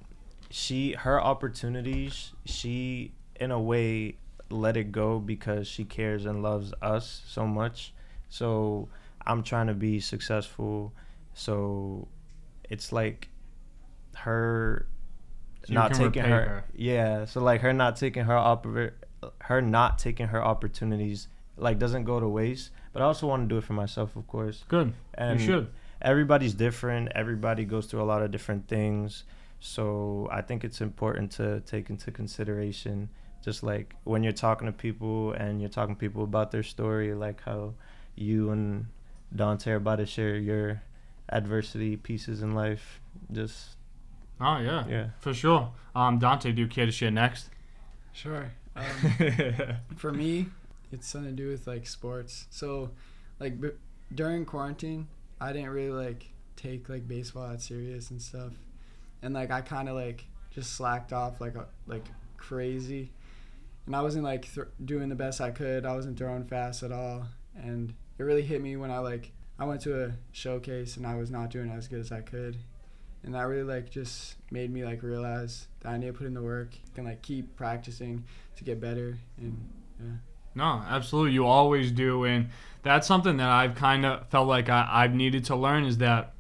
she 0.49 0.93
her 0.93 1.21
opportunities 1.21 2.33
she 2.47 3.13
in 3.37 3.51
a 3.51 3.61
way 3.61 4.15
let 4.51 4.77
it 4.77 4.93
go 4.93 5.19
because 5.19 5.67
she 5.67 5.85
cares 5.85 6.25
and 6.25 6.43
loves 6.43 6.73
us 6.81 7.23
so 7.27 7.47
much 7.47 7.93
so 8.29 8.89
i'm 9.27 9.43
trying 9.43 9.67
to 9.67 9.75
be 9.75 9.99
successful 10.01 10.93
so 11.35 12.07
it's 12.71 12.93
like 12.93 13.29
her 14.15 14.87
So 15.67 15.75
not 15.75 15.95
taking 15.95 16.23
her, 16.23 16.29
her. 16.45 16.65
yeah 16.75 17.25
so 17.25 17.41
like 17.43 17.61
her 17.63 17.73
not 17.73 17.97
taking 17.97 18.25
her 18.25 18.35
oppor- 18.35 18.93
her 19.41 19.61
not 19.63 19.99
taking 19.99 20.29
her 20.29 20.43
opportunities 20.45 21.29
like 21.57 21.79
doesn't 21.79 22.05
go 22.05 22.21
to 22.21 22.29
waste 22.29 22.71
but 22.93 23.03
i 23.03 23.05
also 23.07 23.27
want 23.27 23.43
to 23.43 23.49
do 23.53 23.59
it 23.59 23.65
for 23.65 23.73
myself 23.73 24.15
of 24.17 24.27
course 24.29 24.65
Good. 24.69 24.93
and 25.15 25.41
you 25.41 25.47
should. 25.47 25.69
Everybody's 26.03 26.55
different 26.55 27.09
everybody 27.15 27.65
goes 27.65 27.87
through 27.87 28.03
a 28.03 28.05
lot 28.05 28.23
of 28.23 28.31
different 28.31 28.69
things 28.69 29.25
so 29.61 30.29
i 30.31 30.41
think 30.43 30.65
it's 30.65 30.81
important 30.81 31.31
to 31.31 31.61
take 31.61 31.91
into 31.91 32.11
consideration 32.11 33.09
just 33.45 33.63
like 33.63 33.95
when 34.05 34.23
you're 34.23 34.33
talking 34.33 34.67
to 34.67 34.73
people 34.73 35.33
and 35.33 35.61
you're 35.61 35.71
talking 35.71 35.95
to 35.95 35.99
people 35.99 36.25
about 36.25 36.51
their 36.51 36.63
story 36.63 37.15
like 37.15 37.43
how 37.43 37.73
you 38.17 38.51
and 38.51 38.87
dante 39.35 39.71
are 39.71 39.77
about 39.77 39.97
to 39.97 40.07
share 40.07 40.37
your 40.37 40.83
adversity 41.29 41.97
pieces 41.97 42.43
in 42.43 42.55
life 42.55 43.01
just 43.31 43.77
Oh 44.43 44.59
yeah, 44.59 44.85
yeah 44.89 45.07
for 45.21 45.33
sure. 45.33 45.71
Um, 45.95 46.19
Dante, 46.19 46.51
do 46.51 46.63
you 46.63 46.69
care 46.69 46.87
to 46.87 46.93
share 46.93 47.13
next? 47.13 47.49
Sure. 48.13 48.51
Um, 48.75 48.85
for 49.97 50.11
me, 50.13 50.47
it's 50.91 51.07
something 51.07 51.37
to 51.37 51.43
do 51.43 51.49
with 51.49 51.69
like 51.69 51.87
sports. 51.87 52.47
So, 52.51 52.91
like 53.39 53.61
b- 53.61 53.71
during 54.13 54.45
quarantine, 54.45 55.07
I 55.43 55.53
didn't 55.53 55.71
really 55.71 55.91
like 55.91 56.27
take 56.55 56.89
like 56.89 57.09
baseball 57.09 57.49
that 57.49 57.61
serious 57.61 58.11
and 58.11 58.23
stuff, 58.23 58.53
and 59.23 59.35
like 59.35 59.51
I 59.51 59.61
kind 59.61 59.89
of 59.89 59.97
like 59.97 60.25
just 60.51 60.75
slacked 60.75 61.13
off 61.13 61.41
like 61.41 61.57
uh, 61.57 61.65
like 61.87 62.05
crazy, 62.37 63.11
and 63.87 63.97
I 63.97 64.03
wasn't 64.03 64.25
like 64.25 64.53
th- 64.55 64.69
doing 64.85 65.09
the 65.09 65.17
best 65.17 65.41
I 65.41 65.51
could. 65.51 65.85
I 65.85 65.95
wasn't 65.95 66.17
throwing 66.17 66.45
fast 66.45 66.85
at 66.85 66.93
all, 66.93 67.27
and 67.57 67.93
it 68.19 68.23
really 68.23 68.43
hit 68.43 68.63
me 68.63 68.77
when 68.77 68.93
I 68.93 68.99
like 68.99 69.33
I 69.59 69.65
went 69.65 69.81
to 69.83 70.05
a 70.05 70.13
showcase 70.31 70.97
and 70.97 71.07
I 71.07 71.17
was 71.17 71.31
not 71.31 71.51
doing 71.51 71.71
as 71.71 71.89
good 71.89 72.01
as 72.01 72.13
I 72.13 72.21
could. 72.21 72.57
And 73.25 73.35
that 73.35 73.43
really 73.43 73.63
like 73.63 73.91
just 73.91 74.37
made 74.51 74.73
me 74.73 74.85
like 74.85 75.03
realize 75.03 75.69
that 75.81 75.91
I 75.91 75.97
need 75.97 76.09
to 76.09 76.13
put 76.13 76.27
in 76.27 76.35
the 76.35 76.43
work 76.43 76.71
and 76.97 77.07
like 77.07 77.23
keep 77.23 77.55
practicing 77.57 78.25
to 78.57 78.65
get 78.65 78.81
better 78.81 79.19
and 79.39 79.69
yeah. 80.01 80.17
No, 80.55 80.83
absolutely. 80.89 81.33
You 81.33 81.47
always 81.47 81.91
do. 81.91 82.25
And 82.25 82.51
that's 82.83 83.07
something 83.07 83.37
that 83.39 83.49
I've 83.49 83.75
kind 83.75 84.05
of 84.05 84.29
felt 84.29 84.49
like 84.49 84.69
I, 84.69 84.89
I've 84.91 85.15
needed 85.15 85.45
to 85.47 85.57
learn 85.57 85.85
is 85.85 85.99
that 85.99 86.35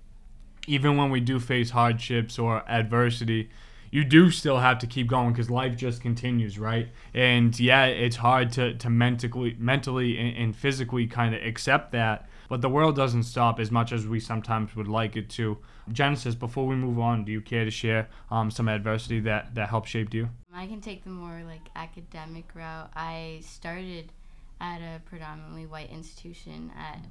even 0.66 0.96
when 0.96 1.10
we 1.10 1.20
do 1.20 1.40
face 1.40 1.70
hardships 1.70 2.38
or 2.38 2.62
adversity, 2.68 3.50
you 3.90 4.04
do 4.04 4.30
still 4.30 4.58
have 4.58 4.78
to 4.78 4.86
keep 4.86 5.06
going 5.06 5.32
because 5.32 5.50
life 5.50 5.76
just 5.76 6.00
continues, 6.00 6.58
right? 6.58 6.88
And 7.14 7.58
yeah, 7.60 7.86
it's 7.86 8.16
hard 8.16 8.52
to, 8.52 8.74
to 8.74 8.88
mentally, 8.88 9.56
mentally 9.58 10.18
and, 10.18 10.36
and 10.36 10.56
physically 10.56 11.06
kind 11.06 11.34
of 11.34 11.42
accept 11.42 11.92
that. 11.92 12.28
But 12.48 12.60
the 12.60 12.68
world 12.68 12.96
doesn't 12.96 13.24
stop 13.24 13.58
as 13.58 13.70
much 13.70 13.92
as 13.92 14.06
we 14.06 14.20
sometimes 14.20 14.74
would 14.76 14.88
like 14.88 15.16
it 15.16 15.28
to. 15.30 15.58
Genesis, 15.90 16.34
before 16.34 16.66
we 16.66 16.74
move 16.74 16.98
on, 16.98 17.24
do 17.24 17.32
you 17.32 17.40
care 17.40 17.64
to 17.64 17.70
share 17.70 18.08
um, 18.30 18.50
some 18.50 18.68
adversity 18.68 19.20
that, 19.20 19.54
that 19.54 19.68
helped 19.68 19.88
shape 19.88 20.12
you? 20.12 20.28
I 20.54 20.66
can 20.66 20.80
take 20.80 21.04
the 21.04 21.10
more 21.10 21.42
like 21.46 21.68
academic 21.74 22.46
route. 22.54 22.90
I 22.94 23.40
started 23.44 24.12
at 24.60 24.80
a 24.80 25.00
predominantly 25.06 25.66
white 25.66 25.90
institution 25.90 26.70
at 26.78 27.04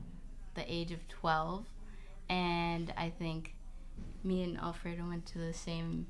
the 0.55 0.63
age 0.71 0.91
of 0.91 1.07
12, 1.07 1.65
and 2.29 2.93
I 2.97 3.09
think 3.09 3.55
me 4.23 4.43
and 4.43 4.57
Alfredo 4.57 5.07
went 5.07 5.25
to 5.27 5.39
the 5.39 5.53
same 5.53 6.07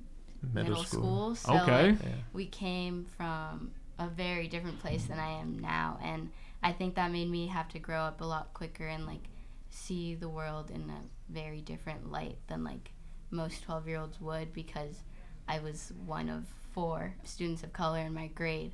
middle, 0.54 0.84
school. 0.84 1.36
So 1.36 1.54
Okay. 1.54 1.92
like, 1.92 2.04
yeah 2.04 2.10
we 2.34 2.46
came 2.46 3.06
from 3.18 3.72
a 4.00 4.08
very 4.08 4.48
different 4.48 4.80
place 4.80 5.06
than 5.06 5.20
I 5.20 5.40
am 5.40 5.60
now, 5.60 6.00
and 6.02 6.32
I 6.64 6.72
think 6.72 6.96
that 6.96 7.12
made 7.12 7.30
me 7.30 7.48
have 7.48 7.70
to 7.70 7.80
grow 7.80 8.02
up 8.02 8.22
a 8.22 8.26
lot 8.26 8.54
quicker 8.54 8.88
and 8.88 9.06
like 9.06 9.30
see 9.70 10.16
the 10.16 10.30
world 10.30 10.70
in 10.70 10.90
a 10.90 11.34
very 11.34 11.62
different 11.62 12.12
light 12.12 12.38
than 12.48 12.64
like 12.64 12.92
most 13.32 13.64
12 13.64 13.88
year 13.88 14.00
olds 14.00 14.22
would 14.22 14.54
because 14.54 15.04
I 15.48 15.60
was 15.60 15.92
one 16.06 16.30
of 16.30 16.46
four 16.74 17.16
students 17.24 17.64
of 17.64 17.74
color 17.74 18.00
in 18.00 18.14
my 18.14 18.28
grade 18.28 18.74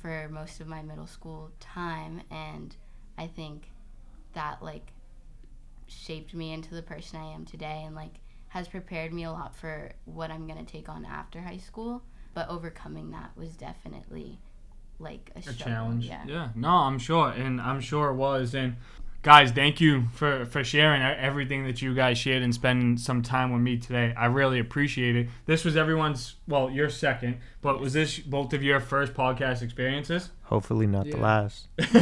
for 0.00 0.28
most 0.30 0.60
of 0.60 0.66
my 0.66 0.82
middle 0.82 1.06
school 1.06 1.50
time, 1.60 2.22
and 2.30 2.74
I 3.16 3.26
think 3.26 3.70
that 4.34 4.62
like 4.62 4.92
shaped 5.86 6.34
me 6.34 6.52
into 6.52 6.74
the 6.74 6.82
person 6.82 7.18
I 7.18 7.32
am 7.32 7.44
today 7.44 7.82
and 7.84 7.94
like 7.94 8.20
has 8.48 8.68
prepared 8.68 9.12
me 9.12 9.24
a 9.24 9.32
lot 9.32 9.54
for 9.54 9.92
what 10.04 10.30
I'm 10.30 10.46
gonna 10.46 10.64
take 10.64 10.88
on 10.88 11.04
after 11.04 11.40
high 11.40 11.58
school. 11.58 12.02
But 12.34 12.48
overcoming 12.48 13.10
that 13.10 13.36
was 13.36 13.56
definitely 13.56 14.38
like 14.98 15.30
a, 15.34 15.38
a 15.38 15.42
struggle. 15.42 15.64
challenge. 15.64 16.06
Yeah. 16.06 16.24
yeah. 16.26 16.48
No, 16.54 16.68
I'm 16.68 16.98
sure, 16.98 17.28
and 17.30 17.60
I'm 17.60 17.80
sure 17.80 18.10
it 18.10 18.14
was. 18.14 18.54
And 18.54 18.76
guys, 19.22 19.50
thank 19.52 19.80
you 19.80 20.04
for 20.14 20.46
for 20.46 20.64
sharing 20.64 21.02
e- 21.02 21.04
everything 21.04 21.64
that 21.66 21.82
you 21.82 21.94
guys 21.94 22.18
shared 22.18 22.42
and 22.42 22.54
spending 22.54 22.96
some 22.96 23.22
time 23.22 23.52
with 23.52 23.62
me 23.62 23.76
today. 23.76 24.14
I 24.16 24.26
really 24.26 24.58
appreciate 24.58 25.16
it. 25.16 25.28
This 25.46 25.64
was 25.64 25.76
everyone's, 25.76 26.36
well, 26.46 26.70
your 26.70 26.90
second, 26.90 27.38
but 27.60 27.80
was 27.80 27.92
this 27.92 28.18
both 28.18 28.52
of 28.52 28.62
your 28.62 28.80
first 28.80 29.14
podcast 29.14 29.62
experiences? 29.62 30.30
hopefully 30.48 30.86
not 30.86 31.04
the 31.04 31.16
last 31.18 31.68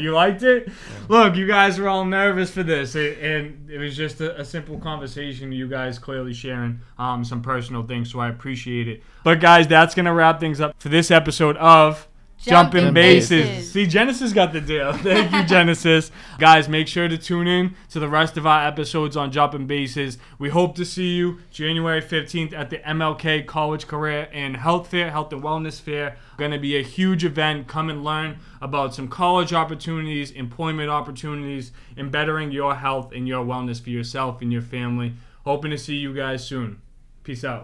you 0.00 0.10
liked 0.12 0.42
it? 0.42 0.68
Look, 1.08 1.36
you 1.36 1.46
guys 1.46 1.78
were 1.78 1.88
all 1.88 2.04
nervous 2.04 2.50
for 2.50 2.62
this, 2.62 2.94
it, 2.94 3.18
and 3.18 3.70
it 3.70 3.78
was 3.78 3.94
just 3.96 4.20
a, 4.20 4.40
a 4.40 4.44
simple 4.44 4.78
conversation. 4.78 5.52
You 5.52 5.68
guys 5.68 5.98
clearly 5.98 6.32
sharing 6.32 6.80
um, 6.98 7.24
some 7.24 7.42
personal 7.42 7.82
things, 7.82 8.10
so 8.10 8.20
I 8.20 8.28
appreciate 8.28 8.88
it. 8.88 9.02
But 9.22 9.40
guys, 9.40 9.68
that's 9.68 9.94
gonna 9.94 10.14
wrap 10.14 10.40
things 10.40 10.60
up 10.60 10.80
for 10.80 10.88
this 10.88 11.10
episode 11.10 11.56
of 11.58 12.08
Jumping, 12.44 12.80
Jumping 12.80 12.94
bases. 12.94 13.46
Bases. 13.46 13.72
See, 13.72 13.86
Genesis 13.86 14.32
got 14.32 14.52
the 14.52 14.60
deal. 14.60 14.92
Thank 14.98 15.32
you, 15.32 15.44
Genesis. 15.44 16.10
Guys, 16.38 16.68
make 16.68 16.88
sure 16.88 17.08
to 17.08 17.16
tune 17.16 17.46
in 17.46 17.74
to 17.90 17.98
the 17.98 18.08
rest 18.08 18.36
of 18.36 18.46
our 18.46 18.66
episodes 18.66 19.16
on 19.16 19.32
Jumping 19.32 19.66
Bases. 19.66 20.18
We 20.38 20.50
hope 20.50 20.74
to 20.76 20.84
see 20.84 21.14
you 21.14 21.38
January 21.50 22.02
15th 22.02 22.52
at 22.52 22.70
the 22.70 22.78
MLK 22.78 23.46
College 23.46 23.86
Career 23.86 24.28
and 24.32 24.56
Health 24.56 24.88
Fair, 24.88 25.10
Health 25.10 25.32
and 25.32 25.42
Wellness 25.42 25.80
Fair. 25.80 26.16
Going 26.36 26.50
to 26.50 26.58
be 26.58 26.76
a 26.76 26.82
huge 26.82 27.24
event. 27.24 27.66
Come 27.66 27.88
and 27.88 28.04
learn 28.04 28.38
about 28.60 28.94
some 28.94 29.08
college 29.08 29.52
opportunities, 29.52 30.30
employment 30.30 30.90
opportunities, 30.90 31.72
and 31.96 32.12
bettering 32.12 32.52
your 32.52 32.74
health 32.74 33.12
and 33.12 33.26
your 33.26 33.44
wellness 33.44 33.82
for 33.82 33.90
yourself 33.90 34.42
and 34.42 34.52
your 34.52 34.62
family. 34.62 35.14
Hoping 35.44 35.70
to 35.70 35.78
see 35.78 35.96
you 35.96 36.14
guys 36.14 36.46
soon. 36.46 36.80
Peace 37.22 37.44
out. 37.44 37.62